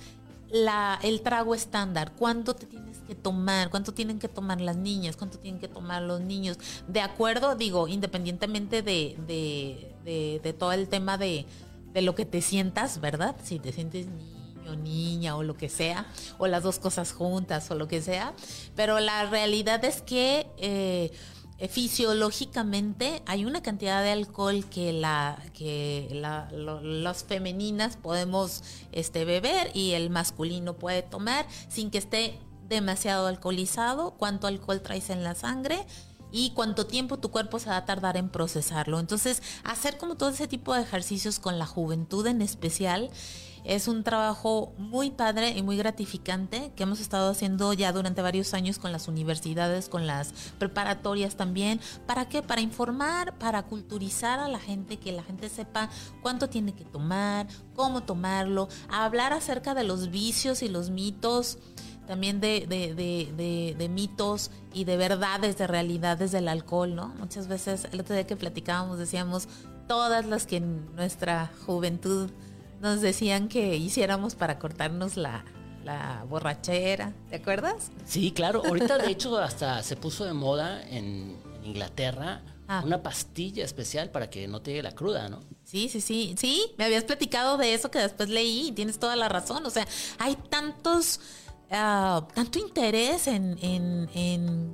la, 0.52 1.00
el 1.02 1.22
trago 1.22 1.56
estándar, 1.56 2.14
cuándo 2.18 2.54
te 2.54 2.66
tienes 2.66 2.98
que 3.00 3.16
tomar, 3.16 3.70
cuánto 3.70 3.94
tienen 3.94 4.20
que 4.20 4.28
tomar 4.28 4.62
las 4.62 4.76
niñas, 4.76 5.16
cuánto 5.16 5.40
tienen 5.40 5.60
que 5.60 5.68
tomar 5.68 6.02
los 6.02 6.22
niños. 6.22 6.58
De 6.88 7.02
acuerdo, 7.02 7.56
digo, 7.56 7.88
independientemente 7.88 8.82
de, 8.82 9.18
de, 9.28 10.40
de, 10.42 10.54
todo 10.54 10.74
el 10.74 10.88
tema 10.88 11.18
de, 11.18 11.46
de 11.94 12.02
lo 12.02 12.16
que 12.16 12.26
te 12.26 12.42
sientas, 12.42 13.00
¿verdad? 13.00 13.36
Si 13.44 13.60
te 13.60 13.72
sientes 13.72 14.08
niño, 14.08 14.76
niña 14.76 15.36
o 15.36 15.44
lo 15.44 15.56
que 15.56 15.70
sea, 15.70 16.06
o 16.38 16.48
las 16.48 16.64
dos 16.64 16.80
cosas 16.80 17.14
juntas 17.14 17.70
o 17.72 17.76
lo 17.76 17.88
que 17.88 18.02
sea. 18.02 18.34
Pero 18.76 19.00
la 19.00 19.26
realidad 19.26 19.84
es 19.86 20.02
que... 20.02 20.48
Eh, 20.58 21.12
fisiológicamente 21.70 23.22
hay 23.26 23.46
una 23.46 23.62
cantidad 23.62 24.04
de 24.04 24.12
alcohol 24.12 24.66
que 24.66 24.94
la 24.94 25.38
que 25.54 26.10
las 26.12 27.24
femeninas 27.24 27.98
podemos 27.98 28.64
este 28.92 29.26
beber 29.26 29.70
y 29.76 29.92
el 29.92 30.10
masculino 30.10 30.74
puede 30.74 31.04
tomar 31.04 31.46
sin 31.70 31.92
que 31.92 32.00
esté 32.00 32.40
demasiado 32.68 33.28
alcoholizado, 33.28 34.12
cuánto 34.18 34.48
alcohol 34.48 34.82
traes 34.82 35.10
en 35.10 35.24
la 35.24 35.36
sangre 35.36 35.86
y 36.32 36.52
cuánto 36.52 36.88
tiempo 36.88 37.20
tu 37.20 37.30
cuerpo 37.30 37.60
se 37.60 37.70
va 37.70 37.78
a 37.78 37.86
tardar 37.86 38.18
en 38.18 38.30
procesarlo. 38.30 39.00
Entonces, 39.00 39.44
hacer 39.64 39.98
como 39.98 40.16
todo 40.16 40.30
ese 40.30 40.48
tipo 40.48 40.74
de 40.74 40.82
ejercicios 40.82 41.40
con 41.40 41.60
la 41.60 41.66
juventud 41.66 42.26
en 42.26 42.42
especial 42.42 43.12
Es 43.64 43.88
un 43.88 44.04
trabajo 44.04 44.74
muy 44.78 45.12
padre 45.12 45.50
y 45.50 45.62
muy 45.62 45.78
gratificante 45.78 46.72
que 46.76 46.84
hemos 46.84 47.00
estado 47.00 47.32
haciendo 47.32 47.74
ya 47.74 47.92
durante 47.92 48.22
varios 48.22 48.54
años 48.54 48.80
con 48.80 48.92
las 48.92 49.08
universidades, 49.08 49.90
con 49.90 50.08
las 50.08 50.34
preparatorias 50.58 51.36
también. 51.36 51.80
¿Para 52.08 52.28
qué? 52.28 52.42
Para 52.42 52.62
informar, 52.62 53.38
para 53.38 53.64
culturizar 53.64 54.40
a 54.40 54.48
la 54.48 54.60
gente, 54.60 54.98
que 54.98 55.12
la 55.12 55.24
gente 55.24 55.50
sepa 55.50 55.90
cuánto 56.22 56.50
tiene 56.50 56.74
que 56.74 56.86
tomar, 56.86 57.48
cómo 57.76 58.04
tomarlo, 58.04 58.68
hablar 58.90 59.34
acerca 59.34 59.74
de 59.74 59.84
los 59.84 60.10
vicios 60.10 60.64
y 60.64 60.70
los 60.70 60.90
mitos 60.90 61.60
también 62.08 62.42
de, 62.42 62.66
de, 62.68 63.90
mitos 63.90 64.52
y 64.74 64.84
de 64.84 64.98
verdades, 64.98 65.58
de 65.58 65.68
realidades 65.68 66.32
del 66.34 66.50
alcohol, 66.50 66.94
¿no? 66.94 67.10
Muchas 67.20 67.48
veces, 67.48 67.88
el 67.92 68.02
otro 68.02 68.16
día 68.16 68.28
que 68.28 68.36
platicábamos, 68.36 68.98
decíamos 68.98 69.48
todas 69.88 70.26
las 70.26 70.46
que 70.46 70.58
en 70.58 70.94
nuestra 70.96 71.52
juventud 71.66 72.30
nos 72.82 73.02
decían 73.02 73.48
que 73.48 73.76
hiciéramos 73.78 74.36
para 74.36 74.60
cortarnos 74.60 75.18
la, 75.18 75.44
borrachera, 76.30 77.14
¿te 77.30 77.38
acuerdas? 77.38 77.92
Sí, 78.06 78.32
claro. 78.32 78.62
Ahorita, 78.66 78.98
de 78.98 79.08
hecho, 79.12 79.38
hasta 79.38 79.82
se 79.84 79.96
puso 79.96 80.26
de 80.26 80.34
moda 80.34 80.88
en, 80.88 81.36
Inglaterra 81.64 82.42
ah. 82.68 82.82
una 82.84 83.04
pastilla 83.04 83.64
especial 83.64 84.10
para 84.10 84.32
que 84.32 84.48
no 84.48 84.64
te 84.64 84.72
llegue 84.72 84.82
la 84.82 84.94
cruda, 84.94 85.30
¿no? 85.30 85.42
Sí, 85.64 85.90
sí, 85.90 86.02
sí. 86.02 86.34
Sí, 86.38 86.74
me 86.78 86.86
habías 86.86 87.04
platicado 87.04 87.58
de 87.58 87.76
eso 87.76 87.92
que 87.92 88.00
después 88.00 88.30
leí 88.30 88.70
y 88.70 88.72
tienes 88.72 88.98
toda 88.98 89.16
la 89.16 89.30
razón. 89.30 89.64
O 89.66 89.70
sea, 89.70 89.88
hay 90.18 90.36
tantos 90.50 91.20
Ah, 91.74 92.28
tanto 92.34 92.60
interés 92.60 93.28
en, 93.28 93.58
en, 93.62 94.10
en, 94.14 94.74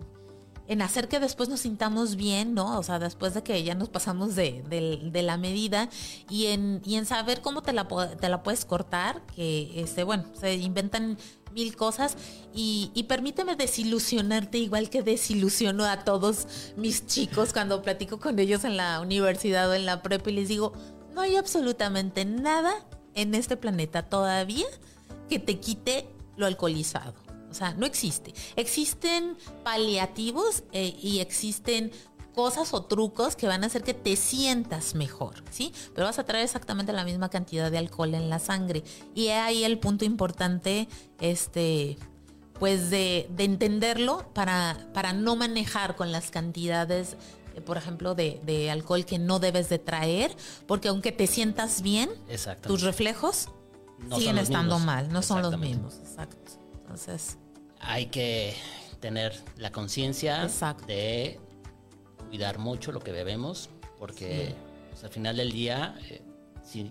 hacer 0.81 1.07
que 1.07 1.19
después 1.19 1.49
nos 1.49 1.61
sintamos 1.61 2.15
bien, 2.15 2.53
¿no? 2.53 2.77
O 2.77 2.83
sea, 2.83 2.99
después 2.99 3.33
de 3.33 3.43
que 3.43 3.63
ya 3.63 3.75
nos 3.75 3.89
pasamos 3.89 4.35
de, 4.35 4.63
la 5.13 5.37
medida 5.37 5.89
y 6.29 6.47
en, 6.47 6.81
y 6.85 6.95
en 6.95 7.05
saber 7.05 7.41
cómo 7.41 7.61
te 7.61 7.73
la, 7.73 7.87
te 7.87 8.29
la 8.29 8.43
puedes 8.43 8.65
cortar, 8.65 9.21
que, 9.35 9.81
este, 9.81 10.03
bueno, 10.03 10.25
se 10.39 10.55
inventan 10.55 11.17
mil 11.53 11.75
cosas 11.75 12.17
y, 12.53 12.91
y, 12.93 13.03
permíteme 13.03 13.55
desilusionarte 13.55 14.57
igual 14.57 14.89
que 14.89 15.01
desilusiono 15.01 15.85
a 15.85 16.03
todos 16.03 16.47
mis 16.75 17.07
chicos 17.07 17.53
cuando 17.53 17.81
platico 17.81 18.19
con 18.19 18.37
ellos 18.37 18.63
en 18.63 18.77
la 18.77 18.99
universidad 18.99 19.69
o 19.69 19.73
en 19.73 19.85
la 19.85 20.03
prepa 20.03 20.29
y 20.29 20.33
les 20.33 20.49
digo, 20.49 20.73
no 21.15 21.21
hay 21.21 21.35
absolutamente 21.35 22.25
nada 22.25 22.73
en 23.15 23.33
este 23.33 23.57
planeta 23.57 24.03
todavía 24.03 24.67
que 25.29 25.39
te 25.39 25.59
quite 25.59 26.07
lo 26.35 26.45
alcoholizado. 26.45 27.26
O 27.49 27.53
sea, 27.53 27.73
no 27.73 27.85
existe. 27.85 28.33
Existen 28.55 29.37
paliativos 29.63 30.63
eh, 30.71 30.95
y 31.01 31.19
existen 31.19 31.91
cosas 32.37 32.73
o 32.75 32.83
trucos 32.83 33.35
que 33.35 33.47
van 33.47 33.63
a 33.63 33.67
hacer 33.67 33.81
que 33.81 33.95
te 33.95 34.15
sientas 34.15 34.93
mejor, 34.93 35.43
¿sí? 35.49 35.73
Pero 35.95 36.05
vas 36.05 36.19
a 36.19 36.23
traer 36.23 36.43
exactamente 36.45 36.93
la 36.93 37.03
misma 37.03 37.29
cantidad 37.29 37.71
de 37.71 37.79
alcohol 37.79 38.13
en 38.13 38.29
la 38.29 38.37
sangre. 38.37 38.83
Y 39.15 39.29
ahí 39.29 39.63
el 39.63 39.79
punto 39.79 40.05
importante, 40.05 40.87
este, 41.19 41.97
pues 42.59 42.91
de, 42.91 43.27
entenderlo 43.39 44.31
para, 44.33 44.87
para 44.93 45.13
no 45.13 45.35
manejar 45.35 45.95
con 45.95 46.11
las 46.11 46.29
cantidades 46.29 47.17
eh, 47.55 47.61
por 47.61 47.75
ejemplo, 47.75 48.13
de, 48.13 48.69
alcohol 48.71 49.03
que 49.03 49.17
no 49.17 49.39
debes 49.39 49.67
de 49.67 49.79
traer, 49.79 50.35
porque 50.67 50.89
aunque 50.89 51.11
te 51.11 51.25
sientas 51.25 51.81
bien, 51.81 52.11
tus 52.61 52.83
reflejos 52.83 53.49
siguen 54.15 54.37
estando 54.37 54.77
mal, 54.77 55.11
no 55.11 55.23
son 55.23 55.41
los 55.41 55.57
mismos. 55.57 55.95
Exacto. 56.03 56.66
Entonces. 56.87 57.37
Hay 57.79 58.07
que 58.07 58.55
tener 58.99 59.35
la 59.57 59.71
conciencia 59.71 60.47
de 60.87 61.39
cuidar 62.29 62.57
mucho 62.57 62.91
lo 62.91 62.99
que 63.01 63.11
bebemos, 63.11 63.69
porque 63.99 64.55
pues, 64.89 65.03
al 65.03 65.09
final 65.11 65.37
del 65.37 65.51
día, 65.51 65.95
eh, 66.09 66.21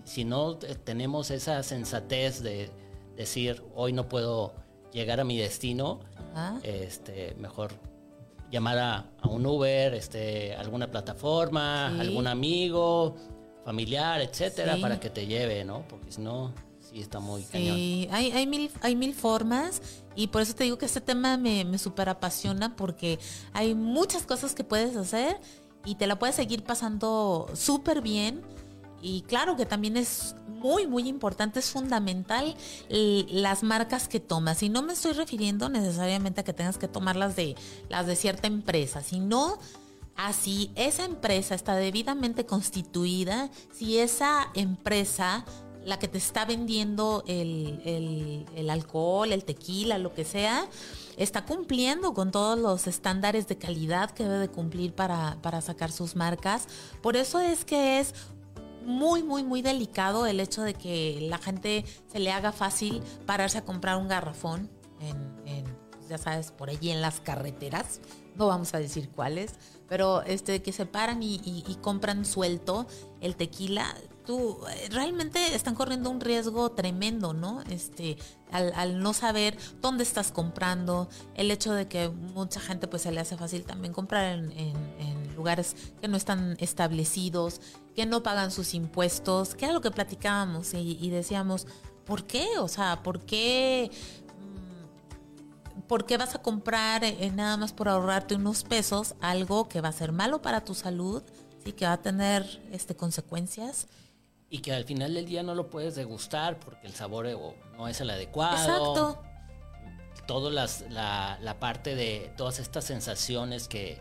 si, 0.05 0.23
no 0.23 0.57
tenemos 0.57 1.31
esa 1.31 1.61
sensatez 1.63 2.41
de 2.41 2.69
decir, 3.15 3.63
hoy 3.75 3.91
no 3.91 4.07
puedo 4.07 4.53
llegar 4.93 5.19
a 5.19 5.23
mi 5.23 5.37
destino, 5.37 5.99
este, 6.63 7.35
mejor 7.35 7.73
llamar 8.51 8.77
a, 8.77 9.27
un 9.27 9.45
Uber, 9.45 9.93
este, 9.93 10.55
alguna 10.55 10.89
plataforma, 10.89 11.87
algún 11.99 12.27
amigo, 12.27 13.15
familiar, 13.65 14.21
etcétera, 14.21 14.77
para 14.79 14.99
que 14.99 15.09
te 15.09 15.25
lleve, 15.25 15.65
¿no? 15.65 15.85
Porque 15.87 16.11
si 16.11 16.21
no 16.21 16.53
sí 16.97 17.03
está 17.03 17.19
muy 17.19 17.43
sí, 17.43 18.07
Hay, 18.11 18.31
hay, 18.31 18.47
mil, 18.47 18.71
hay 18.81 18.95
mil 18.95 19.13
formas 19.13 19.81
y 20.15 20.27
por 20.27 20.41
eso 20.41 20.55
te 20.55 20.63
digo 20.63 20.79
que 20.79 20.87
este 20.87 20.99
tema 20.99 21.37
me, 21.37 21.63
me 21.63 21.77
super 21.77 22.09
apasiona 22.09 22.75
porque 22.75 23.19
hay 23.53 23.75
muchas 23.75 24.23
cosas 24.23 24.55
que 24.55 24.63
puedes 24.63 24.95
hacer 24.95 25.39
y 25.85 25.95
te 25.95 26.07
la 26.07 26.17
puedes 26.17 26.35
seguir 26.35 26.63
pasando 26.63 27.47
súper 27.53 28.01
bien. 28.01 28.41
Y 28.99 29.21
claro 29.21 29.55
que 29.55 29.67
también 29.67 29.95
es 29.95 30.35
muy, 30.47 30.87
muy 30.87 31.07
importante, 31.07 31.59
es 31.59 31.69
fundamental 31.69 32.55
las 32.89 33.61
marcas 33.61 34.07
que 34.07 34.19
tomas. 34.19 34.63
Y 34.63 34.69
no 34.69 34.81
me 34.81 34.93
estoy 34.93 35.13
refiriendo 35.13 35.69
necesariamente 35.69 36.41
a 36.41 36.43
que 36.43 36.51
tengas 36.51 36.79
que 36.79 36.87
tomar 36.87 37.15
las 37.15 37.35
de, 37.35 37.55
las 37.89 38.07
de 38.07 38.15
cierta 38.15 38.47
empresa, 38.47 39.03
sino 39.03 39.59
a 40.15 40.33
si 40.33 40.71
esa 40.73 41.05
empresa 41.05 41.53
está 41.53 41.75
debidamente 41.75 42.47
constituida, 42.47 43.51
si 43.71 43.99
esa 43.99 44.49
empresa 44.55 45.45
la 45.87 45.97
que 45.97 46.09
te 46.09 46.17
está 46.17 46.43
vendiendo 46.43 47.23
el, 47.27 48.67
alcohol, 48.69 49.31
el 49.31 49.45
tequila, 49.45 49.97
lo 49.97 50.13
que 50.13 50.25
sea, 50.25 50.67
está 51.15 51.45
cumpliendo 51.45 52.13
con 52.13 52.29
todos 52.29 52.59
los 52.59 52.87
estándares 52.87 53.47
de 53.47 53.57
calidad 53.57 54.11
que 54.11 54.23
debe 54.23 54.39
de 54.39 54.49
cumplir 54.49 54.93
para, 54.93 55.61
sacar 55.61 55.93
sus 55.93 56.17
marcas. 56.17 56.67
Por 57.01 57.15
eso 57.15 57.39
es 57.39 57.63
que 57.63 58.01
es 58.01 58.13
muy, 58.85 59.23
muy, 59.23 59.45
muy 59.45 59.61
delicado 59.61 60.27
el 60.27 60.41
hecho 60.41 60.61
de 60.61 60.73
que 60.73 61.19
la 61.21 61.37
gente 61.37 61.85
se 62.11 62.19
le 62.19 62.33
haga 62.33 62.51
fácil 62.51 63.01
pararse 63.25 63.59
a 63.59 63.63
comprar 63.63 63.95
un 63.95 64.09
garrafón 64.09 64.69
en, 64.99 65.63
ya 66.09 66.17
sabes, 66.17 66.51
por 66.51 66.69
allí 66.69 66.89
en 66.89 66.99
las 66.99 67.21
carreteras. 67.21 68.01
No 68.35 68.47
vamos 68.47 68.73
a 68.73 68.79
decir 68.79 69.09
cuáles, 69.09 69.53
pero 69.87 70.21
este, 70.23 70.61
que 70.61 70.73
se 70.73 70.85
paran 70.85 71.23
y 71.23 71.77
compran 71.81 72.25
suelto 72.25 72.87
el 73.21 73.37
tequila 73.37 73.95
tú 74.27 74.59
eh, 74.69 74.89
realmente 74.91 75.55
están 75.55 75.73
corriendo 75.73 76.09
un 76.09 76.19
riesgo 76.19 76.69
tremendo, 76.73 77.33
¿no? 77.33 77.61
Este, 77.69 78.17
al, 78.51 78.99
no 78.99 79.13
saber 79.13 79.57
dónde 79.81 80.03
estás 80.03 80.33
comprando, 80.33 81.07
el 81.33 81.49
hecho 81.49 81.73
de 81.73 81.87
que 81.87 82.09
mucha 82.09 82.59
gente 82.59 82.89
pues 82.89 83.03
se 83.03 83.11
le 83.11 83.21
hace 83.21 83.37
fácil 83.37 83.63
también 83.63 83.93
comprar 83.93 84.25
en, 84.33 84.97
lugares 85.35 85.75
que 86.01 86.07
no 86.07 86.17
están 86.17 86.57
establecidos, 86.59 87.61
que 87.95 88.07
no 88.07 88.23
pagan 88.23 88.49
sus 88.49 88.73
impuestos, 88.73 89.53
que 89.53 89.65
era 89.65 89.73
lo 89.73 89.81
que 89.81 89.91
platicábamos 89.91 90.73
y, 90.73 91.09
decíamos, 91.11 91.67
¿por 92.05 92.25
qué? 92.25 92.57
O 92.57 92.67
sea, 92.67 93.03
¿por 93.03 93.21
qué? 93.21 93.91
Mm, 95.77 95.81
¿Por 95.81 96.07
qué 96.07 96.17
vas 96.17 96.33
a 96.33 96.41
comprar 96.41 97.03
eh, 97.03 97.31
nada 97.35 97.55
más 97.55 97.71
por 97.71 97.87
ahorrarte 97.87 98.33
unos 98.33 98.63
pesos 98.63 99.13
algo 99.21 99.69
que 99.69 99.79
va 99.79 99.89
a 99.89 99.93
ser 99.93 100.11
malo 100.11 100.41
para 100.41 100.65
tu 100.65 100.73
salud? 100.73 101.23
y 101.65 101.73
que 101.73 101.85
va 101.85 101.93
a 101.93 102.01
tener 102.01 102.61
este, 102.71 102.95
consecuencias 102.95 103.87
y 104.49 104.59
que 104.59 104.73
al 104.73 104.85
final 104.85 105.13
del 105.13 105.25
día 105.25 105.43
no 105.43 105.55
lo 105.55 105.69
puedes 105.69 105.95
degustar 105.95 106.59
porque 106.59 106.87
el 106.87 106.93
sabor 106.93 107.27
eh, 107.27 107.35
no 107.75 107.87
es 107.87 107.99
el 108.01 108.09
adecuado. 108.09 108.55
Exacto. 108.55 109.23
Toda 110.25 110.51
la, 110.51 111.37
la, 111.41 111.59
parte 111.59 111.95
de 111.95 112.33
todas 112.35 112.59
estas 112.59 112.83
sensaciones 112.83 113.69
que, 113.69 113.97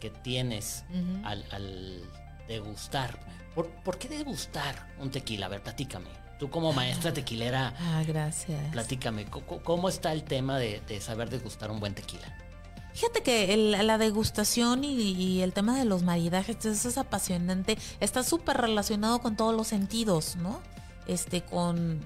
que 0.00 0.08
tienes 0.08 0.84
al, 1.24 1.44
al, 1.50 2.02
degustar. 2.46 3.18
¿Por, 3.54 3.68
¿Por, 3.82 3.98
qué 3.98 4.08
degustar 4.08 4.88
un 4.98 5.10
tequila? 5.10 5.46
A 5.46 5.48
ver, 5.50 5.62
platícame. 5.62 6.08
Tú 6.38 6.48
como 6.48 6.72
maestra 6.72 7.12
tequilera. 7.12 7.74
Ah, 7.78 8.02
gracias. 8.06 8.72
Platícame, 8.72 9.26
¿cómo, 9.26 9.62
cómo 9.62 9.88
está 9.90 10.12
el 10.12 10.24
tema 10.24 10.58
de, 10.58 10.80
de 10.88 11.00
saber 11.02 11.28
degustar 11.28 11.70
un 11.70 11.80
buen 11.80 11.94
tequila? 11.94 12.34
Fíjate 12.98 13.22
que 13.22 13.56
la 13.56 13.96
degustación 13.96 14.82
y, 14.82 15.40
el 15.42 15.52
tema 15.52 15.78
de 15.78 15.84
los 15.84 16.02
maridajes, 16.02 16.64
es 16.64 16.98
apasionante. 16.98 17.78
Está 18.00 18.24
súper 18.24 18.56
relacionado 18.56 19.20
con 19.20 19.36
todos 19.36 19.54
los 19.54 19.68
sentidos, 19.68 20.34
¿no? 20.34 20.60
Este, 21.06 21.42
con... 21.42 22.00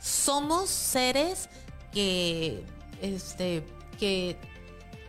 Somos 0.00 0.70
seres 0.70 1.48
que, 1.92 2.64
este, 3.02 3.66
que 3.98 4.36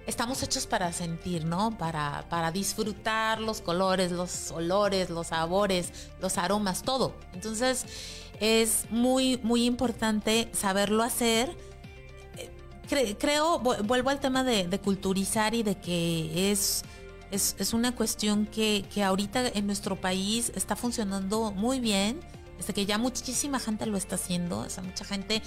estamos 0.08 0.42
hechos 0.42 0.66
para 0.66 0.92
sentir, 0.92 1.46
¿no? 1.46 1.78
Para, 1.78 2.26
para 2.28 2.52
disfrutar 2.52 3.40
los 3.40 3.62
colores, 3.62 4.12
los 4.12 4.50
olores, 4.50 5.12
los 5.12 5.28
sabores, 5.28 6.10
los 6.20 6.40
aromas, 6.40 6.82
todo. 6.82 7.14
Entonces, 7.36 7.86
es 8.40 8.88
muy, 8.90 9.38
muy 9.44 9.66
importante 9.66 10.50
saberlo 10.52 11.04
hacer 11.04 11.56
creo, 12.88 13.60
vuelvo 13.60 14.10
al 14.10 14.20
tema 14.20 14.44
de, 14.44 14.80
culturizar 14.80 15.54
y 15.54 15.64
de 15.64 15.76
que 15.76 16.52
es, 16.52 16.84
es, 17.32 17.74
una 17.74 17.96
cuestión 17.96 18.46
que, 18.46 18.86
ahorita 19.04 19.48
en 19.48 19.68
nuestro 19.68 19.96
país 19.96 20.52
está 20.56 20.76
funcionando 20.76 21.52
muy 21.52 21.80
bien 21.80 22.20
este, 22.60 22.74
que 22.74 22.86
ya 22.86 22.98
muchísima 22.98 23.60
gente 23.60 23.86
lo 23.86 23.98
está 23.98 24.16
haciendo, 24.16 24.60
o 24.60 24.70
sea, 24.70 24.84
mucha 24.84 25.06
gente 25.06 25.42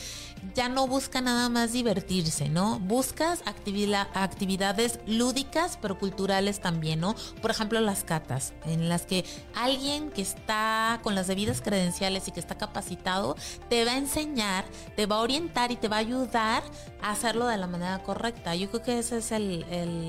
ya 0.55 0.69
no 0.69 0.87
busca 0.87 1.21
nada 1.21 1.49
más 1.49 1.73
divertirse, 1.73 2.49
¿no? 2.49 2.79
Buscas 2.81 3.43
actividades 3.47 5.01
lúdicas, 5.07 5.79
pero 5.81 5.99
culturales 5.99 6.61
también, 6.61 7.01
¿no? 7.01 7.15
Por 7.41 7.51
ejemplo, 7.51 7.81
las 7.81 8.05
catas, 8.05 8.53
en 8.65 8.89
las 8.89 9.07
que 9.07 9.25
alguien 9.55 10.11
que 10.11 10.23
está 10.23 11.01
con 11.03 11.15
las 11.15 11.27
debidas 11.27 11.61
credenciales 11.61 12.29
y 12.29 12.33
que 12.33 12.41
está 12.41 12.57
capacitado, 12.57 13.37
te 13.69 13.85
va 13.85 13.93
a 13.93 13.97
enseñar, 13.97 14.65
te 14.97 15.07
va 15.07 15.17
a 15.17 15.21
orientar 15.21 15.73
y 15.73 15.77
te 15.77 15.89
va 15.89 15.97
a 15.97 16.01
ayudar 16.01 16.63
a 17.01 17.11
hacerlo 17.11 17.47
de 17.47 17.57
la 17.57 17.67
manera 17.67 18.03
correcta. 18.03 18.55
Yo 18.55 18.69
creo 18.71 18.83
que 18.83 18.99
ese 18.99 19.19
es 19.19 19.33
el, 19.33 19.65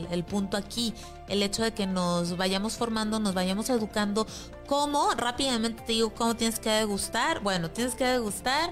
el 0.09 0.23
punto 0.23 0.57
aquí, 0.57 0.93
el 1.29 1.43
hecho 1.43 1.63
de 1.63 1.73
que 1.73 1.87
nos 1.87 2.37
vayamos 2.37 2.73
formando, 2.73 3.19
nos 3.19 3.33
vayamos 3.33 3.69
educando 3.69 4.25
¿Cómo? 4.69 5.09
Rápidamente 5.15 5.81
te 5.81 5.93
digo 5.93 6.13
cómo 6.13 6.35
tienes 6.35 6.59
que 6.59 6.69
degustar. 6.69 7.39
Bueno, 7.39 7.71
tienes 7.71 7.95
que 7.95 8.05
degustar. 8.05 8.71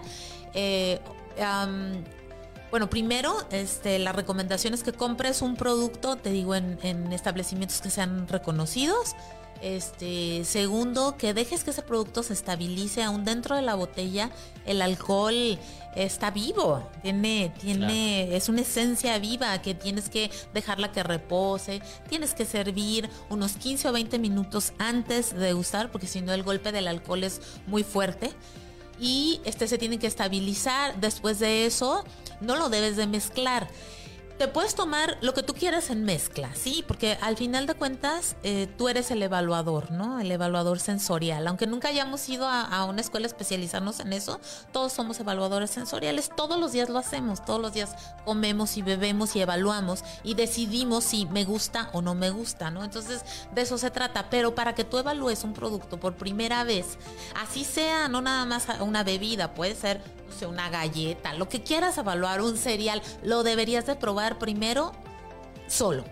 Eh, 0.54 1.02
bueno, 2.70 2.88
primero, 2.88 3.36
este, 3.50 3.98
la 3.98 4.12
recomendación 4.12 4.76
es 4.76 4.84
que 4.84 4.94
compres 4.94 5.42
un 5.42 5.56
producto, 5.56 6.16
te 6.16 6.30
digo, 6.30 6.54
en, 6.54 6.78
en 6.84 7.12
establecimientos 7.14 7.82
que 7.82 7.90
sean 7.90 8.28
reconocidos. 8.28 9.16
Este, 9.62 10.44
segundo, 10.46 11.18
que 11.18 11.34
dejes 11.34 11.64
que 11.64 11.72
ese 11.72 11.82
producto 11.82 12.22
se 12.22 12.34
estabilice 12.34 13.02
aún 13.04 13.26
dentro 13.26 13.56
de 13.56 13.62
la 13.62 13.76
botella. 13.76 14.30
El 14.66 14.82
alcohol 14.82 15.58
está 15.96 16.30
vivo, 16.30 16.88
tiene, 17.02 17.52
tiene, 17.60 18.36
es 18.36 18.50
una 18.50 18.62
esencia 18.62 19.18
viva 19.18 19.60
que 19.62 19.74
tienes 19.74 20.10
que 20.10 20.30
dejarla 20.54 20.92
que 20.92 21.02
repose, 21.02 21.82
tienes 22.08 22.36
que 22.36 22.46
servir 22.46 23.10
unos 23.30 23.54
15 23.54 23.90
o 23.90 23.92
20 23.94 24.20
minutos 24.20 24.74
antes 24.78 25.36
de 25.36 25.56
usar, 25.56 25.92
porque 25.92 26.06
si 26.06 26.22
no 26.22 26.34
el 26.34 26.44
golpe 26.44 26.72
del 26.72 26.88
alcohol 26.88 27.24
es 27.24 27.42
muy 27.66 27.84
fuerte. 27.84 28.32
Y 29.00 29.42
este 29.46 29.68
se 29.68 29.78
tiene 29.78 30.00
que 30.00 30.08
estabilizar. 30.08 31.00
Después 31.00 31.40
de 31.40 31.66
eso, 31.66 32.04
no 32.42 32.56
lo 32.56 32.70
debes 32.70 32.96
de 32.96 33.06
mezclar 33.06 33.68
te 34.38 34.48
puedes 34.48 34.76
tomar 34.76 35.18
lo 35.22 35.34
que 35.34 35.42
tú 35.42 35.54
quieras 35.54 35.90
en 35.90 36.04
mezcla, 36.04 36.54
¿sí? 36.54 36.84
Porque 36.88 37.18
al 37.22 37.38
final 37.38 37.66
de 37.66 37.74
cuentas 37.74 38.36
eh, 38.44 38.68
tú 38.78 38.88
eres 38.88 39.10
el 39.10 39.24
evaluador, 39.24 39.92
¿no? 39.92 40.20
El 40.20 40.32
evaluador 40.32 40.80
sensorial. 40.80 41.48
Aunque 41.48 41.66
nunca 41.66 41.88
hayamos 41.88 42.28
ido 42.30 42.48
a, 42.48 42.86
una 42.86 43.02
escuela 43.02 43.26
a 43.26 43.30
especializarnos 43.30 44.00
en 44.00 44.14
eso, 44.14 44.40
todos 44.72 44.94
somos 44.94 45.20
evaluadores 45.20 45.72
sensoriales. 45.72 46.30
Todos 46.36 46.60
los 46.60 46.72
días 46.72 46.90
lo 46.90 47.00
hacemos, 47.00 47.44
todos 47.44 47.60
los 47.60 47.74
días 47.74 47.96
comemos 48.26 48.78
y 48.78 48.84
bebemos 48.84 49.36
y 49.36 49.42
evaluamos 49.42 50.04
y 50.24 50.36
decidimos 50.36 51.04
si 51.04 51.26
me 51.26 51.44
gusta 51.44 51.90
o 51.94 52.04
no 52.04 52.14
me 52.14 52.30
gusta, 52.30 52.70
¿no? 52.70 52.84
Entonces 52.84 53.24
de 53.56 53.62
eso 53.62 53.80
se 53.80 53.90
trata. 53.90 54.30
Pero 54.30 54.54
para 54.54 54.76
que 54.76 54.84
tú 54.84 55.00
evalúes 55.00 55.44
un 55.44 55.54
producto 55.54 56.00
por 56.00 56.16
primera 56.16 56.64
vez, 56.64 57.00
así 57.42 57.64
sea, 57.64 58.08
no 58.08 58.22
nada 58.22 58.46
más 58.46 58.68
una 58.82 59.04
bebida, 59.04 59.56
puede 59.56 59.76
ser 59.76 60.00
no 60.28 60.34
sé, 60.34 60.46
una 60.46 60.70
galleta, 60.70 61.34
lo 61.34 61.48
que 61.48 61.64
quieras 61.64 61.98
evaluar, 61.98 62.42
un 62.42 62.58
cereal, 62.58 63.02
lo 63.24 63.44
deberías 63.44 63.86
de 63.86 63.96
probar 63.96 64.27
primero 64.36 64.92
solo 65.68 66.04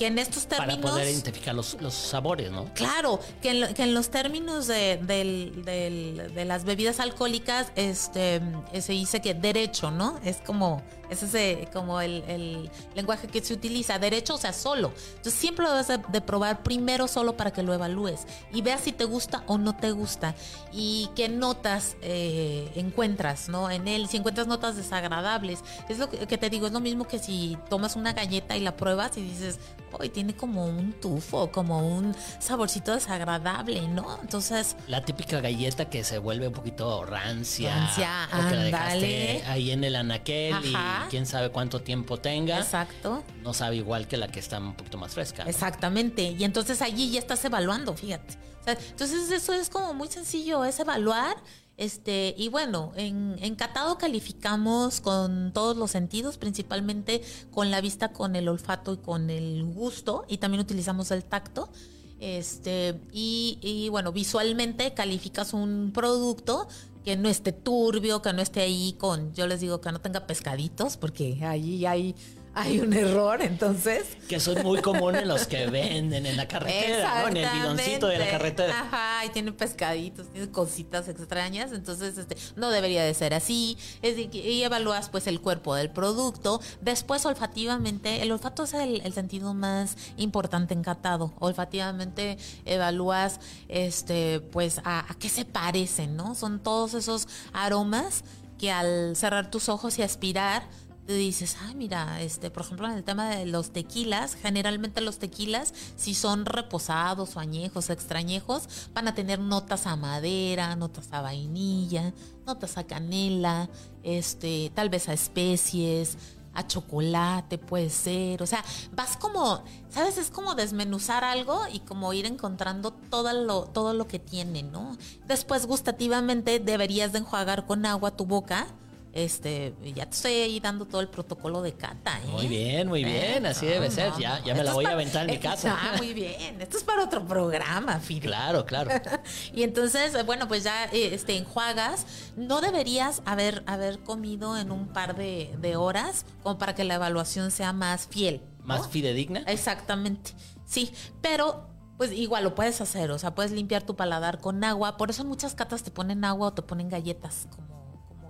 que 0.00 0.06
en 0.06 0.18
estos 0.18 0.46
términos... 0.46 0.78
Para 0.78 0.92
poder 0.92 1.08
identificar 1.08 1.54
los, 1.54 1.76
sabores, 1.90 2.50
¿no? 2.50 2.64
Claro, 2.72 3.20
que 3.42 3.50
en, 3.50 3.92
los 3.92 4.08
términos 4.08 4.66
de, 4.66 4.96
de, 4.96 6.44
las 6.46 6.64
bebidas 6.64 7.00
alcohólicas 7.00 7.70
este, 7.76 8.40
se 8.80 8.92
dice 8.94 9.20
que 9.20 9.34
derecho, 9.34 9.90
¿no? 9.90 10.18
Es 10.24 10.38
como, 10.38 10.82
ese 11.10 11.26
es 11.26 11.34
eh, 11.34 11.68
como 11.72 12.00
el, 12.00 12.70
lenguaje 12.94 13.26
que 13.26 13.42
se 13.42 13.52
utiliza, 13.52 13.98
derecho, 13.98 14.34
o 14.34 14.38
sea, 14.38 14.52
solo. 14.52 14.92
Entonces 15.16 15.34
siempre 15.34 15.64
lo 15.64 15.72
debes 15.72 15.88
de, 15.88 16.20
probar 16.20 16.62
primero 16.62 17.08
solo 17.08 17.36
para 17.36 17.50
que 17.50 17.62
lo 17.62 17.74
evalúes 17.74 18.26
y 18.52 18.62
veas 18.62 18.82
si 18.82 18.92
te 18.92 19.04
gusta 19.04 19.42
o 19.46 19.58
no 19.58 19.76
te 19.76 19.90
gusta 19.90 20.34
y 20.72 21.08
qué 21.16 21.28
notas 21.28 21.96
eh, 22.02 22.70
encuentras, 22.76 23.48
¿no? 23.48 23.70
En 23.70 23.88
él, 23.88 24.06
si 24.08 24.18
encuentras 24.18 24.46
notas 24.46 24.76
desagradables. 24.76 25.60
Es 25.88 25.98
lo 25.98 26.08
que, 26.08 26.18
que 26.26 26.38
te 26.38 26.50
digo, 26.50 26.66
es 26.66 26.72
lo 26.72 26.80
mismo 26.80 27.08
que 27.08 27.18
si 27.18 27.58
tomas 27.68 27.96
una 27.96 28.12
galleta 28.12 28.56
y 28.56 28.60
la 28.60 28.76
pruebas 28.76 29.16
y 29.16 29.22
dices, 29.22 29.58
y 30.02 30.08
tiene 30.08 30.34
como 30.34 30.64
un 30.66 30.92
tufo, 30.92 31.50
como 31.50 31.86
un 31.86 32.14
saborcito 32.38 32.94
desagradable, 32.94 33.86
¿no? 33.88 34.18
Entonces. 34.22 34.76
La 34.86 35.04
típica 35.04 35.40
galleta 35.40 35.90
que 35.90 36.04
se 36.04 36.18
vuelve 36.18 36.48
un 36.48 36.54
poquito 36.54 37.04
rancia. 37.04 37.74
Rancia, 37.74 38.28
o 38.32 38.48
que 38.48 38.54
la 38.54 38.62
dejaste 38.62 39.42
ahí 39.46 39.70
en 39.72 39.84
el 39.84 39.96
anaquel 39.96 40.56
y 40.64 40.74
quién 41.08 41.26
sabe 41.26 41.50
cuánto 41.50 41.80
tiempo 41.80 42.18
tenga. 42.18 42.58
Exacto. 42.58 43.22
No 43.42 43.54
sabe 43.54 43.76
igual 43.76 44.08
que 44.08 44.16
la 44.16 44.28
que 44.28 44.40
está 44.40 44.58
un 44.58 44.74
poquito 44.74 44.98
más 44.98 45.14
fresca. 45.14 45.44
Exactamente. 45.44 46.34
Y 46.38 46.44
entonces 46.44 46.82
allí 46.82 47.10
ya 47.10 47.20
estás 47.20 47.44
evaluando, 47.44 47.94
fíjate. 47.94 48.36
entonces 48.66 49.30
eso 49.30 49.52
es 49.52 49.70
como 49.70 49.94
muy 49.94 50.08
sencillo, 50.08 50.64
es 50.64 50.78
evaluar 50.80 51.36
este, 51.80 52.34
y 52.36 52.50
bueno, 52.50 52.92
en, 52.94 53.36
en, 53.40 53.54
catado 53.54 53.96
calificamos 53.96 55.00
con 55.00 55.50
todos 55.54 55.78
los 55.78 55.90
sentidos, 55.90 56.36
principalmente 56.36 57.22
con 57.50 57.70
la 57.70 57.80
vista, 57.80 58.12
con 58.12 58.36
el 58.36 58.50
olfato 58.50 58.92
y 58.92 58.96
con 58.98 59.30
el 59.30 59.64
gusto, 59.64 60.26
y 60.28 60.36
también 60.36 60.60
utilizamos 60.60 61.10
el 61.10 61.24
tacto. 61.24 61.70
Este, 62.18 63.00
y, 63.12 63.58
y 63.62 63.88
bueno, 63.88 64.12
visualmente 64.12 64.92
calificas 64.92 65.54
un 65.54 65.90
producto 65.94 66.68
que 67.04 67.16
no 67.16 67.28
esté 67.28 67.52
turbio, 67.52 68.22
que 68.22 68.32
no 68.32 68.42
esté 68.42 68.60
ahí 68.60 68.94
con, 68.98 69.32
yo 69.34 69.46
les 69.46 69.60
digo 69.60 69.80
que 69.80 69.92
no 69.92 70.00
tenga 70.00 70.26
pescaditos, 70.26 70.96
porque 70.96 71.38
ahí 71.42 71.86
hay 71.86 72.14
hay 72.54 72.80
un 72.80 72.92
error, 72.92 73.42
entonces. 73.42 74.16
Que 74.28 74.40
son 74.40 74.62
muy 74.62 74.80
comunes 74.80 75.26
los 75.26 75.46
que 75.46 75.66
venden 75.66 76.26
en 76.26 76.36
la 76.36 76.48
carretera, 76.48 77.22
¿no? 77.22 77.28
En 77.28 77.36
el 77.36 77.48
bidoncito 77.50 78.08
de 78.08 78.18
la 78.18 78.28
carretera. 78.28 78.80
Ajá, 78.80 79.24
y 79.24 79.28
tienen 79.30 79.54
pescaditos, 79.54 80.28
tienen 80.30 80.50
cositas 80.50 81.08
extrañas, 81.08 81.72
entonces 81.72 82.18
este, 82.18 82.36
no 82.56 82.70
debería 82.70 83.04
de 83.04 83.14
ser 83.14 83.34
así. 83.34 83.78
Es 84.02 84.16
y 84.18 84.62
evalúas 84.62 85.08
pues 85.08 85.26
el 85.26 85.40
cuerpo 85.40 85.74
del 85.74 85.90
producto. 85.90 86.60
Después, 86.80 87.24
olfativamente, 87.24 88.22
el 88.22 88.32
olfato 88.32 88.64
es 88.64 88.74
el, 88.74 89.12
sentido 89.12 89.54
más 89.54 89.96
importante 90.16 90.74
en 90.74 90.82
catado. 90.82 91.32
Olfativamente 91.38 92.36
evalúas 92.64 93.40
este, 93.68 94.40
pues 94.40 94.80
a, 94.84 95.10
a 95.10 95.14
qué 95.14 95.28
se 95.28 95.44
parecen, 95.44 96.16
¿no? 96.16 96.34
Son 96.34 96.60
todos 96.60 96.94
esos 96.94 97.28
aromas 97.52 98.24
que 98.58 98.70
al 98.70 99.16
cerrar 99.16 99.50
tus 99.50 99.68
ojos 99.68 99.98
y 99.98 100.02
aspirar 100.02 100.64
dices, 101.14 101.56
ah, 101.62 101.72
mira, 101.74 102.20
este, 102.22 102.50
por 102.50 102.62
ejemplo, 102.62 102.86
en 102.86 102.94
el 102.94 103.04
tema 103.04 103.30
de 103.30 103.46
los 103.46 103.70
tequilas, 103.70 104.34
generalmente 104.34 105.00
los 105.00 105.18
tequilas, 105.18 105.72
si 105.96 106.14
son 106.14 106.44
reposados 106.44 107.36
o 107.36 107.40
añejos, 107.40 107.90
extrañejos, 107.90 108.90
van 108.92 109.08
a 109.08 109.14
tener 109.14 109.38
notas 109.38 109.86
a 109.86 109.96
madera, 109.96 110.76
notas 110.76 111.08
a 111.12 111.20
vainilla, 111.20 112.12
notas 112.46 112.78
a 112.78 112.84
canela, 112.84 113.68
este, 114.02 114.70
tal 114.74 114.88
vez 114.88 115.08
a 115.08 115.12
especies, 115.12 116.16
a 116.54 116.66
chocolate 116.66 117.58
puede 117.58 117.90
ser, 117.90 118.42
o 118.42 118.46
sea, 118.46 118.64
vas 118.92 119.16
como, 119.16 119.62
sabes, 119.88 120.18
es 120.18 120.30
como 120.30 120.54
desmenuzar 120.54 121.24
algo 121.24 121.62
y 121.72 121.80
como 121.80 122.12
ir 122.12 122.26
encontrando 122.26 122.92
todo 122.92 123.32
lo, 123.32 123.66
todo 123.66 123.94
lo 123.94 124.06
que 124.06 124.18
tiene, 124.18 124.62
¿no? 124.62 124.96
Después 125.26 125.66
gustativamente 125.66 126.58
deberías 126.58 127.12
de 127.12 127.18
enjuagar 127.18 127.66
con 127.66 127.86
agua 127.86 128.16
tu 128.16 128.26
boca 128.26 128.66
este, 129.12 129.74
ya 129.94 130.06
te 130.06 130.14
estoy 130.14 130.32
ahí 130.32 130.60
dando 130.60 130.86
todo 130.86 131.00
el 131.00 131.08
protocolo 131.08 131.62
de 131.62 131.72
cata. 131.72 132.18
¿eh? 132.18 132.26
Muy 132.28 132.46
bien, 132.46 132.88
muy 132.88 133.04
bien, 133.04 133.44
así 133.46 133.66
debe 133.66 133.90
ser. 133.90 134.12
ya, 134.18 134.42
ya 134.44 134.54
me 134.54 134.62
la 134.62 134.72
voy 134.72 134.84
a 134.84 134.92
aventar 134.92 135.28
en 135.28 135.32
mi 135.32 135.38
casa. 135.38 135.76
Ah, 135.78 135.96
muy 135.98 136.14
bien. 136.14 136.60
Esto 136.60 136.76
es 136.76 136.84
para 136.84 137.04
otro 137.04 137.26
programa, 137.26 137.98
Fide. 137.98 138.20
Claro, 138.20 138.64
claro. 138.64 138.90
y 139.54 139.62
entonces, 139.62 140.24
bueno, 140.24 140.48
pues 140.48 140.64
ya 140.64 140.84
este, 140.84 141.36
enjuagas. 141.36 142.06
No 142.36 142.60
deberías 142.60 143.22
haber, 143.24 143.62
haber 143.66 143.98
comido 144.00 144.56
en 144.56 144.70
un 144.70 144.88
par 144.88 145.16
de, 145.16 145.76
horas, 145.76 146.26
como 146.42 146.58
para 146.58 146.74
que 146.74 146.84
la 146.84 146.94
evaluación 146.94 147.50
sea 147.50 147.72
más 147.72 148.08
fiel. 148.08 148.42
Más 148.62 148.88
fidedigna. 148.88 149.40
Exactamente. 149.46 150.32
Sí, 150.66 150.92
pero 151.20 151.68
pues 151.96 152.12
igual 152.12 152.44
lo 152.44 152.54
puedes 152.54 152.80
hacer, 152.80 153.10
o 153.10 153.18
sea, 153.18 153.34
puedes 153.34 153.52
limpiar 153.52 153.82
tu 153.82 153.94
paladar 153.94 154.40
con 154.40 154.64
agua. 154.64 154.96
Por 154.96 155.10
eso 155.10 155.22
en 155.22 155.28
muchas 155.28 155.54
catas 155.54 155.82
te 155.82 155.90
ponen 155.90 156.24
agua 156.24 156.48
o 156.48 156.52
te 156.52 156.62
ponen 156.62 156.88
galletas, 156.88 157.46
como 157.54 157.69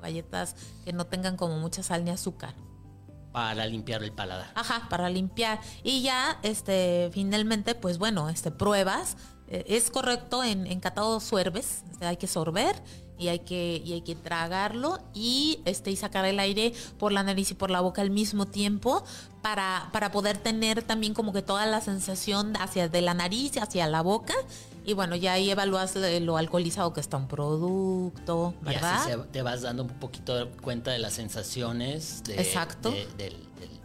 galletas 0.00 0.56
que 0.84 0.92
no 0.92 1.06
tengan 1.06 1.36
como 1.36 1.58
mucha 1.58 1.82
sal 1.82 2.04
ni 2.04 2.10
azúcar. 2.10 2.54
Para 3.32 3.64
limpiar 3.66 4.02
el 4.02 4.12
paladar. 4.12 4.50
Ajá, 4.54 4.88
para 4.88 5.08
limpiar. 5.08 5.60
Y 5.84 6.02
ya, 6.02 6.38
este, 6.42 7.10
finalmente, 7.12 7.74
pues 7.74 7.98
bueno, 7.98 8.28
este, 8.28 8.50
pruebas. 8.50 9.16
Eh, 9.46 9.64
es 9.68 9.90
correcto, 9.90 10.42
en, 10.42 10.66
en 10.66 10.80
catado 10.80 11.20
suerves, 11.20 11.84
hay 12.00 12.16
que 12.16 12.26
sorber 12.26 12.82
y 13.20 13.28
hay 13.28 13.40
que, 13.40 13.82
y 13.84 13.92
hay 13.92 14.00
que 14.00 14.14
tragarlo 14.14 14.98
y, 15.12 15.60
este, 15.66 15.90
y 15.90 15.96
sacar 15.96 16.24
el 16.24 16.40
aire 16.40 16.72
por 16.98 17.12
la 17.12 17.22
nariz 17.22 17.50
y 17.50 17.54
por 17.54 17.70
la 17.70 17.82
boca 17.82 18.00
al 18.00 18.10
mismo 18.10 18.46
tiempo 18.46 19.04
para, 19.42 19.90
para 19.92 20.10
poder 20.10 20.38
tener 20.38 20.82
también 20.82 21.12
como 21.12 21.32
que 21.32 21.42
toda 21.42 21.66
la 21.66 21.82
sensación 21.82 22.56
hacia 22.56 22.88
de 22.88 23.02
la 23.02 23.12
nariz 23.12 23.58
hacia 23.58 23.86
la 23.86 24.00
boca 24.00 24.32
y 24.84 24.94
bueno, 24.94 25.16
ya 25.16 25.34
ahí 25.34 25.50
evalúas 25.50 25.94
lo 25.96 26.36
alcoholizado 26.36 26.92
que 26.92 27.00
está 27.00 27.16
un 27.16 27.28
producto, 27.28 28.54
¿verdad? 28.62 29.08
Y 29.08 29.12
así 29.12 29.20
te 29.32 29.42
vas 29.42 29.62
dando 29.62 29.84
un 29.84 29.90
poquito 29.90 30.48
cuenta 30.62 30.90
de 30.90 30.98
las 30.98 31.14
sensaciones 31.14 32.22
de, 32.24 32.40
Exacto. 32.40 32.90
del, 33.16 33.36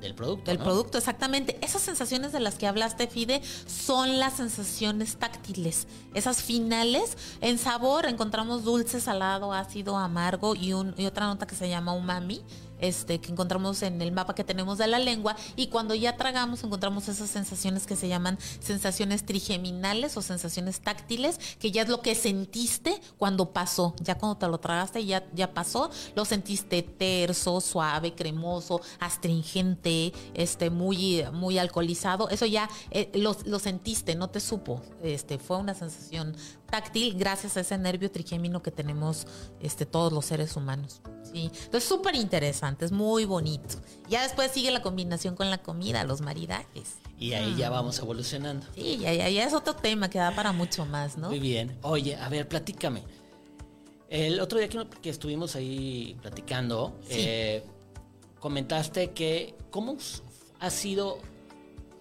del 0.01 0.15
producto. 0.15 0.51
Del 0.51 0.59
¿no? 0.59 0.63
producto, 0.63 0.97
exactamente. 0.97 1.57
Esas 1.61 1.81
sensaciones 1.81 2.31
de 2.31 2.39
las 2.39 2.55
que 2.55 2.67
hablaste, 2.67 3.07
Fide, 3.07 3.41
son 3.65 4.19
las 4.19 4.33
sensaciones 4.33 5.17
táctiles. 5.17 5.87
Esas 6.13 6.41
finales. 6.41 7.17
En 7.41 7.57
sabor 7.57 8.05
encontramos 8.05 8.63
dulce, 8.63 9.01
salado, 9.01 9.53
ácido, 9.53 9.97
amargo 9.97 10.55
y, 10.55 10.73
un, 10.73 10.93
y 10.97 11.05
otra 11.05 11.25
nota 11.25 11.47
que 11.47 11.55
se 11.55 11.69
llama 11.69 11.93
umami. 11.93 12.41
Este, 12.79 13.19
que 13.19 13.31
encontramos 13.31 13.81
en 13.83 14.01
el 14.01 14.11
mapa 14.11 14.35
que 14.35 14.43
tenemos 14.43 14.77
de 14.77 14.87
la 14.87 14.99
lengua 14.99 15.35
y 15.55 15.67
cuando 15.67 15.95
ya 15.95 16.17
tragamos 16.17 16.63
encontramos 16.63 17.07
esas 17.07 17.29
sensaciones 17.29 17.85
que 17.87 17.95
se 17.95 18.07
llaman 18.07 18.37
sensaciones 18.59 19.25
trigeminales 19.25 20.17
o 20.17 20.21
sensaciones 20.21 20.81
táctiles, 20.81 21.39
que 21.59 21.71
ya 21.71 21.83
es 21.83 21.89
lo 21.89 22.01
que 22.01 22.15
sentiste 22.15 23.01
cuando 23.17 23.51
pasó, 23.53 23.95
ya 24.01 24.17
cuando 24.17 24.37
te 24.37 24.47
lo 24.47 24.57
tragaste 24.59 25.05
ya, 25.05 25.25
ya 25.33 25.53
pasó, 25.53 25.89
lo 26.15 26.25
sentiste 26.25 26.81
terso, 26.81 27.61
suave, 27.61 28.13
cremoso, 28.13 28.81
astringente, 28.99 30.13
este, 30.33 30.69
muy, 30.69 31.23
muy 31.31 31.57
alcoholizado, 31.57 32.29
eso 32.29 32.45
ya 32.45 32.69
eh, 32.91 33.11
lo, 33.15 33.35
lo 33.45 33.59
sentiste, 33.59 34.15
no 34.15 34.29
te 34.29 34.39
supo, 34.39 34.81
este, 35.01 35.39
fue 35.39 35.57
una 35.57 35.73
sensación 35.73 36.35
táctil 36.69 37.15
gracias 37.17 37.57
a 37.57 37.61
ese 37.61 37.77
nervio 37.77 38.11
trigémino 38.11 38.61
que 38.61 38.71
tenemos 38.71 39.27
este, 39.59 39.85
todos 39.85 40.11
los 40.11 40.25
seres 40.25 40.55
humanos. 40.55 41.01
Sí. 41.23 41.51
Entonces, 41.65 41.83
súper 41.83 42.15
interesante, 42.15 42.64
es 42.85 42.91
muy 42.91 43.25
bonito. 43.25 43.75
Ya 44.09 44.23
después 44.23 44.51
sigue 44.51 44.71
la 44.71 44.81
combinación 44.81 45.35
con 45.35 45.49
la 45.49 45.57
comida, 45.59 46.03
los 46.03 46.21
maridajes. 46.21 46.95
Y 47.19 47.33
ahí 47.33 47.55
ya 47.55 47.69
vamos 47.69 47.97
evolucionando. 47.99 48.65
Sí, 48.75 48.97
ya, 48.97 49.13
ya, 49.13 49.29
ya 49.29 49.45
es 49.45 49.53
otro 49.53 49.75
tema 49.75 50.09
que 50.09 50.17
da 50.19 50.35
para 50.35 50.51
mucho 50.51 50.85
más, 50.85 51.17
¿no? 51.17 51.29
Muy 51.29 51.39
bien. 51.39 51.77
Oye, 51.83 52.15
a 52.15 52.27
ver, 52.29 52.47
platícame. 52.47 53.03
El 54.09 54.39
otro 54.39 54.59
día 54.59 54.67
que, 54.67 54.85
que 55.01 55.09
estuvimos 55.09 55.55
ahí 55.55 56.17
platicando, 56.21 56.97
Sí. 57.07 57.15
eh, 57.19 57.63
comentaste 58.39 59.11
que 59.11 59.55
cómo 59.71 59.97
ha 60.59 60.69
sido 60.69 61.17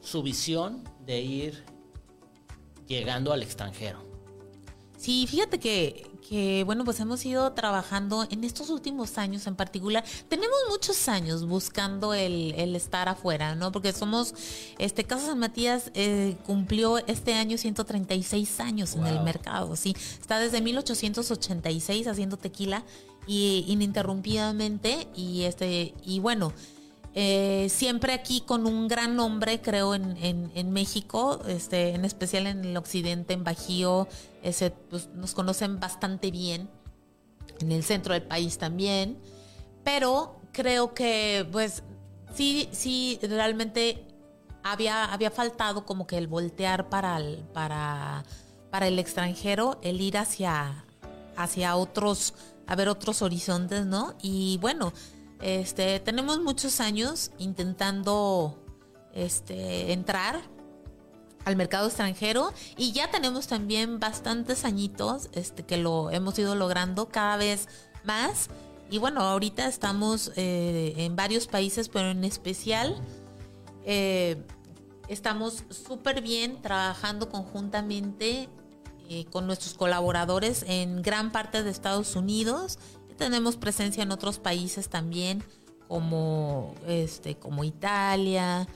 su 0.00 0.22
visión 0.22 0.84
de 1.06 1.20
ir 1.20 1.64
llegando 2.86 3.32
al 3.32 3.42
extranjero. 3.42 4.04
Sí, 4.98 5.26
fíjate 5.26 5.58
que, 5.58 6.06
que, 6.28 6.64
bueno, 6.64 6.84
pues 6.84 6.98
hemos 7.00 7.24
ido 7.26 7.52
trabajando 7.52 8.26
en 8.30 8.44
estos 8.44 8.70
últimos 8.70 9.18
años 9.18 9.46
en 9.46 9.56
particular. 9.56 10.04
Tenemos 10.28 10.56
muchos 10.70 11.08
años 11.08 11.46
buscando 11.46 12.14
el, 12.14 12.54
el 12.56 12.74
estar 12.76 13.08
afuera, 13.08 13.54
¿no? 13.54 13.72
Porque 13.72 13.92
somos, 13.92 14.34
este, 14.78 15.04
Casa 15.04 15.26
San 15.26 15.38
Matías 15.38 15.90
eh, 15.94 16.36
cumplió 16.46 16.98
este 17.06 17.34
año 17.34 17.58
136 17.58 18.60
años 18.60 18.94
en 18.94 19.06
el 19.06 19.20
mercado, 19.20 19.76
sí. 19.76 19.94
Está 20.20 20.38
desde 20.38 20.60
1886 20.60 22.06
haciendo 22.06 22.36
tequila 22.36 22.84
y 23.26 23.64
ininterrumpidamente 23.68 25.08
y 25.14 25.42
este, 25.42 25.94
y 26.04 26.20
bueno, 26.20 26.52
eh, 27.16 27.68
siempre 27.70 28.12
aquí 28.12 28.40
con 28.40 28.66
un 28.66 28.88
gran 28.88 29.14
nombre, 29.14 29.60
creo, 29.60 29.94
en, 29.94 30.16
en, 30.20 30.70
México, 30.72 31.40
este, 31.46 31.94
en 31.94 32.04
especial 32.04 32.48
en 32.48 32.64
el 32.64 32.76
occidente, 32.76 33.34
en 33.34 33.44
Bajío, 33.44 34.08
ese, 34.42 34.72
pues, 34.72 35.08
nos 35.14 35.32
conocen 35.32 35.78
bastante 35.78 36.32
bien, 36.32 36.68
en 37.60 37.70
el 37.70 37.84
centro 37.84 38.14
del 38.14 38.24
país 38.24 38.58
también, 38.58 39.16
pero 39.84 40.40
creo 40.50 40.92
que, 40.92 41.46
pues, 41.52 41.84
sí, 42.34 42.68
sí, 42.72 43.20
realmente 43.22 44.04
había, 44.64 45.04
había 45.04 45.30
faltado 45.30 45.86
como 45.86 46.08
que 46.08 46.18
el 46.18 46.26
voltear 46.26 46.88
para 46.88 47.18
el, 47.18 47.44
para, 47.52 48.24
para 48.70 48.88
el 48.88 48.98
extranjero, 48.98 49.78
el 49.82 50.00
ir 50.00 50.18
hacia, 50.18 50.84
hacia 51.36 51.76
otros, 51.76 52.34
a 52.66 52.74
ver 52.74 52.88
otros 52.88 53.22
horizontes, 53.22 53.86
¿no? 53.86 54.16
Y 54.20 54.58
bueno, 54.60 54.92
este, 55.40 56.00
tenemos 56.00 56.40
muchos 56.40 56.80
años 56.80 57.30
intentando 57.38 58.58
este, 59.12 59.92
entrar 59.92 60.40
al 61.44 61.56
mercado 61.56 61.86
extranjero 61.86 62.52
y 62.76 62.92
ya 62.92 63.10
tenemos 63.10 63.46
también 63.46 64.00
bastantes 64.00 64.64
añitos 64.64 65.28
este, 65.32 65.62
que 65.62 65.76
lo 65.76 66.10
hemos 66.10 66.38
ido 66.38 66.54
logrando 66.54 67.08
cada 67.08 67.36
vez 67.36 67.68
más. 68.04 68.48
Y 68.90 68.98
bueno, 68.98 69.20
ahorita 69.22 69.66
estamos 69.66 70.32
eh, 70.36 70.94
en 70.96 71.16
varios 71.16 71.46
países, 71.46 71.88
pero 71.88 72.10
en 72.10 72.24
especial 72.24 72.96
eh, 73.84 74.42
estamos 75.08 75.64
súper 75.70 76.22
bien 76.22 76.60
trabajando 76.62 77.28
conjuntamente 77.28 78.48
eh, 79.08 79.26
con 79.26 79.46
nuestros 79.46 79.74
colaboradores 79.74 80.64
en 80.66 81.02
gran 81.02 81.30
parte 81.32 81.62
de 81.62 81.70
Estados 81.70 82.16
Unidos. 82.16 82.78
Tenemos 83.16 83.56
presencia 83.56 84.02
en 84.02 84.10
otros 84.10 84.38
países 84.38 84.88
también, 84.88 85.42
como, 85.88 86.74
este, 86.86 87.36
como 87.36 87.64
Italia, 87.64 88.66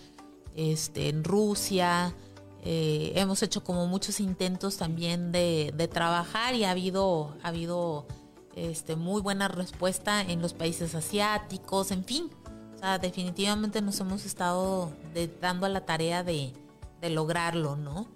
este, 0.55 1.09
en 1.09 1.25
Rusia. 1.25 2.15
Eh, 2.63 3.13
hemos 3.17 3.43
hecho 3.43 3.65
como 3.65 3.87
muchos 3.87 4.21
intentos 4.21 4.77
también 4.77 5.33
de, 5.33 5.91
trabajar 5.93 6.55
y 6.55 6.65
ha 6.65 6.71
habido, 6.71 7.37
ha 7.43 7.49
habido 7.49 8.07
este, 8.55 8.97
muy 8.97 9.23
buena 9.23 9.49
respuesta 9.49 10.21
en 10.21 10.43
los 10.43 10.53
países 10.55 10.95
asiáticos, 10.95 11.91
en 11.91 12.05
fin. 12.05 12.31
O 12.77 12.79
sea, 12.79 12.99
definitivamente 12.99 13.83
nos 13.83 13.99
hemos 14.01 14.25
estado 14.25 14.93
dando 15.41 15.67
a 15.67 15.69
la 15.69 15.85
tarea 15.85 16.23
de, 16.23 16.53
de 17.01 17.11
lograrlo, 17.11 17.77
¿no? 17.77 18.07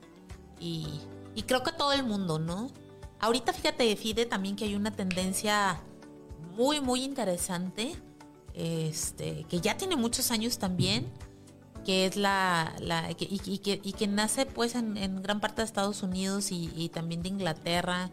Y, 0.61 1.01
y 1.35 1.43
creo 1.43 1.63
que 1.63 1.73
todo 1.73 1.93
el 1.93 2.05
mundo, 2.05 2.39
¿no? 2.39 2.71
Ahorita 3.19 3.53
fíjate, 3.53 3.95
Fide, 3.97 4.27
también 4.27 4.57
que 4.57 4.65
hay 4.65 4.75
una 4.75 4.91
tendencia 4.91 5.81
muy, 6.57 6.81
muy 6.81 7.03
interesante, 7.05 7.95
este, 8.55 9.45
que 9.49 9.61
ya 9.61 9.77
tiene 9.77 9.97
muchos 9.97 10.31
años 10.31 10.59
también, 10.59 11.09
que 11.85 12.07
es 12.07 12.17
la, 12.17 12.75
la 12.81 13.13
que- 13.15 13.25
y, 13.25 13.41
y 13.45 13.59
que, 13.59 13.81
y 13.83 13.93
que 13.93 14.07
nace 14.07 14.47
pues 14.47 14.75
en, 14.75 14.97
en 14.97 15.23
gran 15.23 15.41
parte 15.41 15.63
de 15.63 15.67
Estados 15.67 16.03
Unidos 16.03 16.53
y, 16.53 16.71
y 16.77 16.89
también 16.91 17.23
de 17.23 17.29
Inglaterra, 17.31 18.11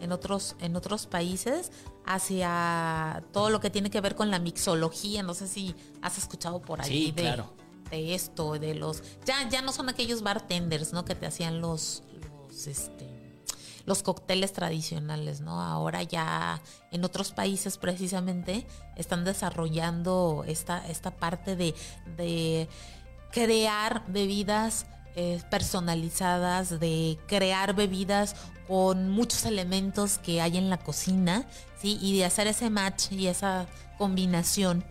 en 0.00 0.12
otros, 0.12 0.56
en 0.60 0.76
otros 0.76 1.06
países, 1.06 1.70
hacia 2.06 3.22
todo 3.32 3.50
lo 3.50 3.60
que 3.60 3.68
tiene 3.68 3.90
que 3.90 4.00
ver 4.00 4.14
con 4.14 4.30
la 4.30 4.38
mixología. 4.38 5.22
No 5.22 5.34
sé 5.34 5.46
si 5.46 5.74
has 6.00 6.16
escuchado 6.16 6.62
por 6.62 6.80
ahí 6.80 6.88
Sí, 7.06 7.12
de, 7.12 7.22
claro. 7.22 7.52
de 7.90 8.14
esto, 8.14 8.58
de 8.58 8.74
los. 8.74 9.02
Ya, 9.26 9.46
ya 9.50 9.60
no 9.60 9.72
son 9.72 9.88
aquellos 9.90 10.22
bartenders, 10.22 10.92
¿no? 10.94 11.04
Que 11.04 11.14
te 11.14 11.26
hacían 11.26 11.60
los, 11.60 12.02
los 12.48 12.66
este 12.66 13.19
los 13.86 14.02
cócteles 14.02 14.52
tradicionales, 14.52 15.40
¿no? 15.40 15.60
Ahora 15.60 16.02
ya 16.02 16.60
en 16.90 17.04
otros 17.04 17.32
países 17.32 17.78
precisamente 17.78 18.66
están 18.96 19.24
desarrollando 19.24 20.44
esta, 20.46 20.86
esta 20.88 21.10
parte 21.10 21.56
de, 21.56 21.74
de 22.16 22.68
crear 23.30 24.04
bebidas 24.08 24.86
eh, 25.16 25.42
personalizadas, 25.50 26.78
de 26.78 27.18
crear 27.26 27.74
bebidas 27.74 28.36
con 28.68 29.10
muchos 29.10 29.44
elementos 29.44 30.18
que 30.18 30.40
hay 30.40 30.56
en 30.56 30.70
la 30.70 30.78
cocina, 30.78 31.46
¿sí? 31.80 31.98
Y 32.00 32.16
de 32.16 32.24
hacer 32.24 32.46
ese 32.46 32.70
match 32.70 33.10
y 33.10 33.26
esa 33.26 33.66
combinación. 33.98 34.84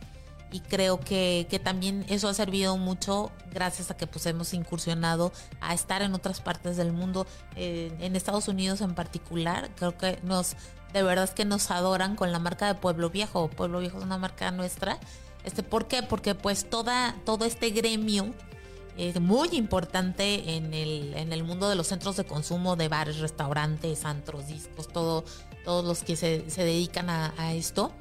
Y 0.52 0.62
creo 0.62 1.00
que, 1.00 1.46
que 1.50 1.60
también 1.60 2.06
eso 2.10 2.28
ha 2.28 2.34
servido 2.34 2.78
mucho 2.78 3.32
gracias 3.52 3.92
a 3.92 3.98
que 3.98 4.08
pues 4.08 4.26
hemos 4.26 4.54
incursionado 4.54 5.32
a 5.62 5.74
estar 5.74 6.02
en 6.02 6.14
otras 6.16 6.42
partes 6.42 6.76
del 6.76 6.92
mundo, 6.92 7.28
eh, 7.56 7.96
en 8.00 8.16
Estados 8.16 8.48
Unidos 8.48 8.82
en 8.82 8.96
particular. 8.96 9.70
Creo 9.76 9.96
que 9.96 10.20
nos, 10.24 10.56
de 10.92 11.04
verdad 11.04 11.26
es 11.26 11.32
que 11.32 11.46
nos 11.46 11.70
adoran 11.70 12.16
con 12.16 12.32
la 12.32 12.40
marca 12.40 12.66
de 12.68 12.76
Pueblo 12.76 13.12
Viejo. 13.12 13.48
Pueblo 13.50 13.80
Viejo 13.80 14.00
es 14.00 14.04
una 14.04 14.18
marca 14.18 14.50
nuestra. 14.52 14.98
Este, 15.44 15.62
¿Por 15.62 15.88
qué? 15.88 16.02
Porque 16.02 16.34
pues 16.34 16.68
toda, 16.68 17.16
todo 17.26 17.46
este 17.46 17.70
gremio 17.70 18.34
es 18.98 19.22
muy 19.22 19.50
importante 19.54 20.56
en 20.56 20.74
el, 20.74 21.14
en 21.14 21.32
el 21.32 21.44
mundo 21.44 21.70
de 21.70 21.76
los 21.76 21.88
centros 21.88 22.18
de 22.18 22.26
consumo, 22.26 22.76
de 22.76 22.90
bares, 22.90 23.20
restaurantes, 23.20 24.04
antros, 24.04 24.48
discos, 24.48 24.88
todo, 24.88 25.24
todos 25.64 25.86
los 25.86 26.04
que 26.04 26.16
se, 26.16 26.50
se 26.50 26.66
dedican 26.66 27.10
a, 27.10 27.34
a 27.38 27.54
esto. 27.54 27.94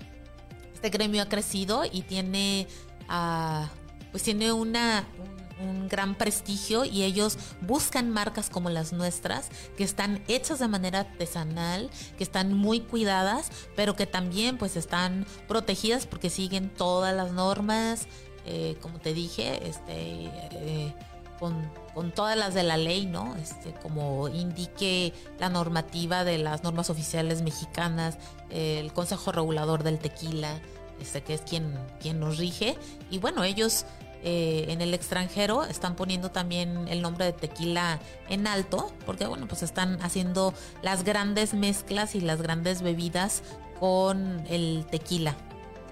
Este 0.78 0.90
gremio 0.90 1.22
ha 1.22 1.28
crecido 1.28 1.82
y 1.84 2.02
tiene, 2.02 2.68
ah, 3.08 3.68
pues 4.12 4.22
tiene 4.22 4.52
una, 4.52 5.08
un, 5.18 5.68
un 5.68 5.88
gran 5.88 6.14
prestigio 6.14 6.84
y 6.84 7.02
ellos 7.02 7.36
buscan 7.62 8.10
marcas 8.10 8.48
como 8.48 8.70
las 8.70 8.92
nuestras, 8.92 9.48
que 9.76 9.82
están 9.82 10.22
hechas 10.28 10.60
de 10.60 10.68
manera 10.68 11.00
artesanal, 11.00 11.90
que 12.16 12.22
están 12.22 12.54
muy 12.54 12.78
cuidadas, 12.78 13.50
pero 13.74 13.96
que 13.96 14.06
también 14.06 14.56
pues 14.56 14.76
están 14.76 15.26
protegidas 15.48 16.06
porque 16.06 16.30
siguen 16.30 16.70
todas 16.70 17.12
las 17.12 17.32
normas, 17.32 18.06
eh, 18.46 18.76
como 18.80 19.00
te 19.00 19.14
dije, 19.14 19.68
este, 19.68 20.30
eh, 20.52 20.94
con, 21.38 21.70
con 21.94 22.12
todas 22.12 22.37
las 22.37 22.55
de 22.55 22.62
la 22.62 22.77
ley, 22.77 23.07
¿no? 23.07 23.37
Este, 23.37 23.72
como 23.72 24.29
indique 24.29 25.12
la 25.38 25.48
normativa 25.48 26.24
de 26.24 26.38
las 26.38 26.62
normas 26.62 26.90
oficiales 26.90 27.42
mexicanas, 27.42 28.18
el 28.51 28.92
Consejo 28.92 29.33
Regulador 29.33 29.83
del 29.83 29.98
Tequila, 29.98 30.61
este, 31.01 31.22
que 31.22 31.35
es 31.35 31.42
quien, 31.42 31.74
quien 32.01 32.20
nos 32.20 32.38
rige. 32.38 32.77
Y 33.11 33.18
bueno, 33.18 33.44
ellos 33.44 33.85
eh, 34.24 34.66
en 34.68 34.81
el 34.81 34.94
extranjero 34.94 35.64
están 35.64 35.94
poniendo 35.94 36.31
también 36.31 36.88
el 36.88 37.03
nombre 37.03 37.24
de 37.27 37.33
tequila 37.33 38.01
en 38.29 38.48
alto, 38.48 38.92
porque 39.07 39.27
bueno, 39.27 39.46
pues 39.46 39.62
están 39.62 40.03
haciendo 40.03 40.55
las 40.83 41.05
grandes 41.05 41.55
mezclas 41.55 42.16
y 42.16 42.20
las 42.20 42.42
grandes 42.42 42.83
bebidas 42.83 43.42
con 43.79 44.44
el 44.48 44.87
tequila 44.90 45.37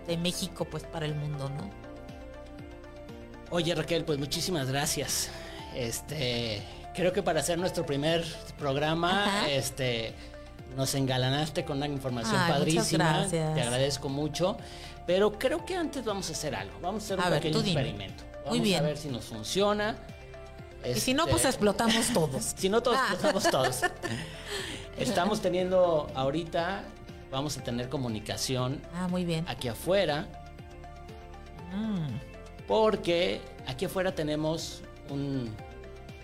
de 0.09 0.17
México, 0.17 0.65
pues 0.65 0.83
para 0.83 1.07
el 1.07 1.15
mundo, 1.15 1.49
¿no? 1.51 1.86
Oye 3.51 3.75
Raquel, 3.75 4.05
pues 4.05 4.19
muchísimas 4.19 4.69
gracias. 4.71 5.29
Este, 5.75 6.63
creo 6.95 7.13
que 7.13 7.23
para 7.23 7.41
hacer 7.41 7.59
nuestro 7.59 7.85
primer 7.87 8.25
programa, 8.59 9.25
Ajá. 9.27 9.49
este, 9.51 10.15
nos 10.77 10.95
engalanaste 10.95 11.65
con 11.65 11.77
una 11.79 11.87
información 11.87 12.37
Ay, 12.41 12.53
padrísima. 12.53 13.27
Te 13.29 13.41
agradezco 13.63 14.09
mucho. 14.09 14.57
Pero 15.07 15.39
creo 15.39 15.65
que 15.65 15.77
antes 15.77 16.05
vamos 16.05 16.29
a 16.31 16.33
hacer 16.33 16.55
algo. 16.57 16.79
Vamos 16.83 17.03
a 17.05 17.07
hacer 17.07 17.19
un 17.21 17.31
ver, 17.31 17.41
pequeño 17.41 17.61
experimento. 17.61 18.25
Vamos 18.45 18.49
Muy 18.49 18.61
bien. 18.61 18.81
a 18.81 18.87
ver 18.89 18.97
si 18.97 19.09
nos 19.09 19.25
funciona. 19.27 19.97
Y 20.85 20.99
si 20.99 21.15
no, 21.15 21.23
Este, 21.25 21.33
pues 21.33 21.45
explotamos 21.45 22.13
todos. 22.13 22.45
si 22.57 22.69
no 22.69 22.83
todos, 22.83 22.99
Ah. 23.01 23.07
explotamos 23.13 23.51
todos. 23.51 23.81
Estamos 24.99 25.41
teniendo 25.41 26.11
ahorita, 26.15 26.83
vamos 27.31 27.57
a 27.57 27.63
tener 27.63 27.89
comunicación 27.89 28.81
Ah, 28.95 29.07
muy 29.09 29.25
bien. 29.25 29.45
aquí 29.49 29.69
afuera, 29.69 30.27
Mm. 31.73 32.26
Porque 32.67 33.41
aquí 33.67 33.85
afuera 33.85 34.15
tenemos 34.15 34.83
un- 35.11 35.55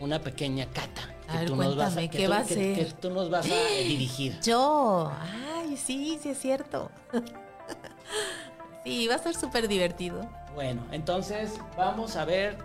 una 0.00 0.20
pequeña 0.20 0.66
cata. 0.66 1.08
A 1.28 1.38
ver, 1.40 1.50
nos 1.50 1.58
vas 1.76 1.94
cuéntame, 1.94 2.10
que 2.10 2.18
¿qué 2.18 2.24
tú- 2.26 2.30
va 2.30 2.38
a 2.38 2.44
que- 2.44 2.54
ser? 2.54 2.74
que 2.76 2.84
tú 3.00 3.10
nos 3.10 3.30
vas 3.30 3.46
a 3.46 3.54
dirigir. 3.82 4.38
Yo. 4.42 5.10
Ay, 5.56 5.76
sí, 5.76 6.18
sí 6.22 6.30
es 6.30 6.38
cierto. 6.38 6.90
sí, 8.84 9.06
va 9.08 9.14
a 9.14 9.18
ser 9.18 9.34
súper 9.36 9.68
divertido. 9.68 10.28
Bueno, 10.54 10.84
entonces 10.92 11.52
vamos 11.76 12.16
a 12.16 12.24
ver 12.24 12.58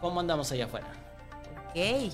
cómo 0.00 0.20
andamos 0.20 0.50
allá 0.52 0.64
afuera. 0.64 0.86
Ok. 1.70 2.12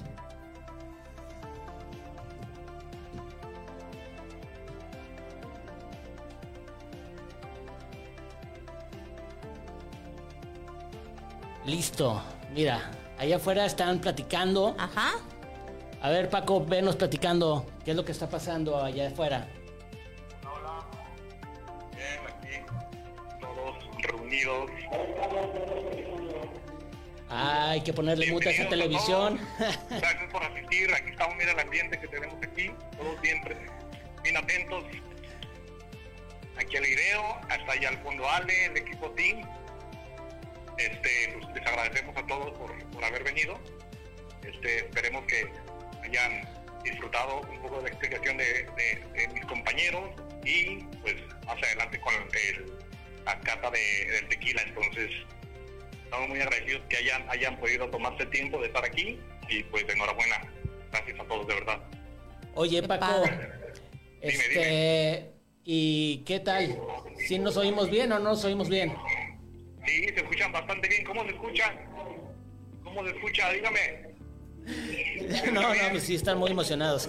Listo. 11.70 12.20
Mira, 12.52 12.90
allá 13.16 13.37
afuera 13.37 13.64
están 13.64 14.00
platicando. 14.00 14.74
Ajá. 14.76 15.12
A 16.02 16.11
ver, 16.11 16.28
Paco, 16.28 16.64
venos 16.64 16.96
platicando. 16.96 17.64
¿Qué 17.85 17.92
es 17.92 17.96
lo 17.96 18.04
que 18.04 18.11
está 18.11 18.28
pasando 18.28 18.83
allá 18.83 19.06
afuera? 19.06 19.46
Hola. 20.42 20.85
Bien, 21.94 22.20
aquí. 22.26 22.56
Todos 23.40 23.76
reunidos. 24.02 24.70
Ah, 27.28 27.70
hay 27.70 27.83
que 27.83 27.92
ponerle 27.92 28.33
mute 28.33 28.48
a 28.48 28.52
esa 28.52 28.68
televisión. 28.68 29.38
Gracias 29.90 30.33
por 30.33 30.42
asistir. 30.42 30.92
Aquí 30.92 31.11
estamos, 31.12 31.37
mira 31.37 31.52
el 31.52 31.61
ambiente 31.61 32.00
que 32.00 32.09
tenemos 32.09 32.37
aquí. 32.42 32.72
Todos 32.98 33.20
bien, 33.20 33.40
pre- 33.42 33.70
bien 34.24 34.37
atentos. 34.37 34.83
Aquí 36.59 36.76
al 36.76 36.83
video, 36.83 37.22
hasta 37.48 37.72
allá 37.72 37.88
al 37.90 37.98
fondo 37.98 38.28
Ale, 38.28 38.66
el 38.66 38.76
equipo 38.76 39.09
Team. 39.12 39.48
Este, 40.81 41.35
pues, 41.38 41.55
les 41.55 41.66
agradecemos 41.66 42.16
a 42.16 42.27
todos 42.27 42.51
por, 42.59 42.85
por 42.90 43.05
haber 43.05 43.23
venido. 43.25 43.59
Este, 44.43 44.79
esperemos 44.79 45.25
que 45.27 45.47
hayan 46.03 46.49
disfrutado 46.83 47.43
un 47.43 47.61
poco 47.61 47.77
de 47.77 47.83
la 47.83 47.88
explicación 47.90 48.37
de, 48.38 48.45
de- 48.45 49.05
de 49.21 49.29
mis 49.35 49.45
compañeros 49.45 50.11
y 50.45 50.77
pues 51.03 51.14
más 51.47 51.62
adelante 51.62 52.01
con 52.01 52.14
el, 52.14 52.73
la 53.27 53.38
cata 53.40 53.71
de, 53.71 54.07
del 54.12 54.29
tequila. 54.29 54.62
Entonces, 54.62 55.11
estamos 56.05 56.29
muy 56.31 56.40
agradecidos 56.40 56.83
que 56.88 56.97
hayan, 56.97 57.29
hayan 57.29 57.59
podido 57.61 57.88
tomarse 57.90 58.23
el 58.23 58.31
tiempo 58.31 58.59
de 58.61 58.69
estar 58.69 58.85
aquí 58.85 59.21
y 59.51 59.62
pues 59.64 59.85
enhorabuena. 59.88 60.40
Gracias 60.90 61.21
a 61.21 61.25
todos, 61.25 61.47
de 61.47 61.55
verdad. 61.55 61.79
Oye, 62.55 62.83
Paco, 62.83 63.23
este, 64.23 65.31
¿y 65.64 66.19
qué 66.27 66.40
tal? 66.40 66.77
¿Si 67.29 67.38
nos 67.38 67.57
oímos 67.57 67.90
bien 67.90 68.11
o 68.12 68.19
no 68.19 68.31
nos 68.31 68.45
oímos 68.45 68.69
bien? 68.69 68.93
Sí, 69.87 70.05
se 70.05 70.16
escuchan 70.16 70.53
bastante 70.53 70.88
bien. 70.88 71.05
¿Cómo 71.05 71.23
se 71.25 71.31
escuchan? 71.31 71.75
¿Cómo 72.85 73.05
se 73.05 73.11
escucha? 73.11 73.51
Dígame. 73.53 74.11
No, 75.53 75.62
no, 75.62 75.90
pues 75.90 76.03
sí 76.05 76.14
están 76.14 76.38
muy 76.38 76.51
emocionados. 76.51 77.09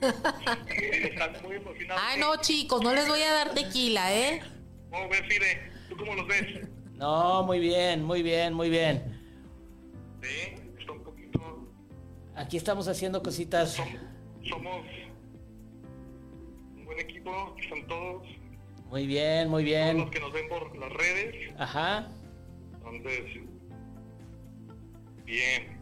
Están 0.00 1.42
muy 1.42 1.56
emocionados. 1.56 2.02
Ay, 2.04 2.18
no, 2.20 2.36
chicos, 2.40 2.82
no 2.82 2.92
les 2.94 3.06
voy 3.08 3.20
a 3.22 3.32
dar 3.32 3.54
tequila, 3.54 4.14
¿eh? 4.14 4.40
¿Cómo 4.90 5.08
ves, 5.08 5.20
Fide? 5.28 5.70
¿Tú 5.88 5.96
cómo 5.96 6.14
los 6.14 6.26
ves? 6.26 6.68
No, 6.94 7.42
muy 7.44 7.58
bien, 7.60 8.02
muy 8.02 8.22
bien, 8.22 8.54
muy 8.54 8.70
bien. 8.70 9.20
Sí, 10.22 10.54
está 10.78 10.92
un 10.92 11.02
poquito... 11.04 11.68
Aquí 12.34 12.56
estamos 12.56 12.88
haciendo 12.88 13.22
cositas. 13.22 13.78
som- 13.78 13.98
somos 14.48 14.84
un 16.76 16.84
buen 16.84 17.00
equipo, 17.00 17.54
son 17.68 17.86
todos, 17.86 18.26
Muy 18.88 19.06
bien, 19.06 19.48
muy 19.48 19.62
todos 19.64 19.74
bien. 19.74 19.98
los 19.98 20.10
que 20.10 20.20
nos 20.20 20.32
ven 20.32 20.48
por 20.48 20.76
las 20.78 20.92
redes. 20.92 21.54
Ajá, 21.58 22.08
Entonces, 22.72 23.24
bien. 25.24 25.80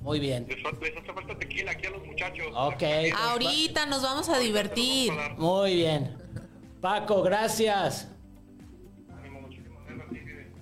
muy 0.00 0.20
bien. 0.20 0.46
Les, 0.48 0.58
les 0.58 0.96
hace 0.96 1.12
falta 1.12 1.38
tequila 1.38 1.72
aquí 1.72 1.86
a 1.86 1.90
los 1.90 2.04
muchachos. 2.06 2.46
Ok. 2.54 2.82
Ahorita 3.16 3.86
nos 3.86 4.02
vamos 4.02 4.28
a 4.28 4.38
divertir. 4.38 5.12
Muy 5.38 5.74
bien. 5.76 6.16
Paco, 6.80 7.22
gracias. 7.22 8.10
Ánimo, 9.16 9.40
muchísimas 9.40 9.86
gracias, 9.86 10.10
Fide. 10.10 10.52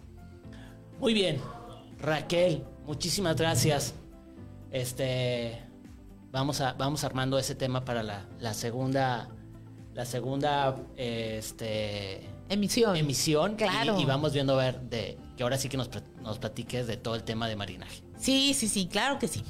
Muy 1.01 1.15
bien. 1.15 1.41
Raquel, 1.99 2.65
muchísimas 2.85 3.37
gracias. 3.37 3.95
Este 4.71 5.61
vamos 6.31 6.61
a 6.61 6.73
vamos 6.75 7.05
armando 7.05 7.39
ese 7.39 7.55
tema 7.55 7.85
para 7.85 8.03
la, 8.03 8.27
la 8.39 8.55
segunda 8.55 9.29
la 9.95 10.05
segunda 10.05 10.77
este 10.97 12.29
Emisión. 12.49 12.97
emisión 12.97 13.53
y- 13.53 13.57
Claro. 13.57 13.99
y, 14.01 14.05
vamos 14.05 14.33
viendo 14.33 14.55
a 14.55 14.65
ver 14.65 14.81
de 14.83 15.19
que 15.37 15.43
ahora 15.43 15.59
sí 15.59 15.69
que 15.69 15.77
nos, 15.77 15.91
nos 16.23 16.39
platiques 16.39 16.87
de 16.87 16.97
todo 16.97 17.15
el 17.15 17.23
tema 17.25 17.49
de 17.49 17.57
marinaje. 17.57 18.03
Sí, 18.19 18.55
sí, 18.55 18.69
sí, 18.69 18.87
claro 18.87 19.19
que 19.19 19.29
sí. 19.29 19.43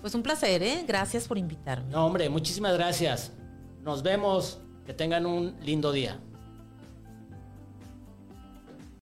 Pues 0.00 0.14
un 0.14 0.22
placer, 0.22 0.62
¿eh? 0.62 0.84
Gracias 0.86 1.26
por 1.26 1.38
invitarme. 1.38 1.90
No, 1.90 2.06
hombre, 2.06 2.28
muchísimas 2.28 2.74
gracias. 2.74 3.32
Nos 3.82 4.02
vemos. 4.02 4.60
Que 4.84 4.94
tengan 4.94 5.26
un 5.26 5.56
lindo 5.62 5.90
día. 5.90 6.20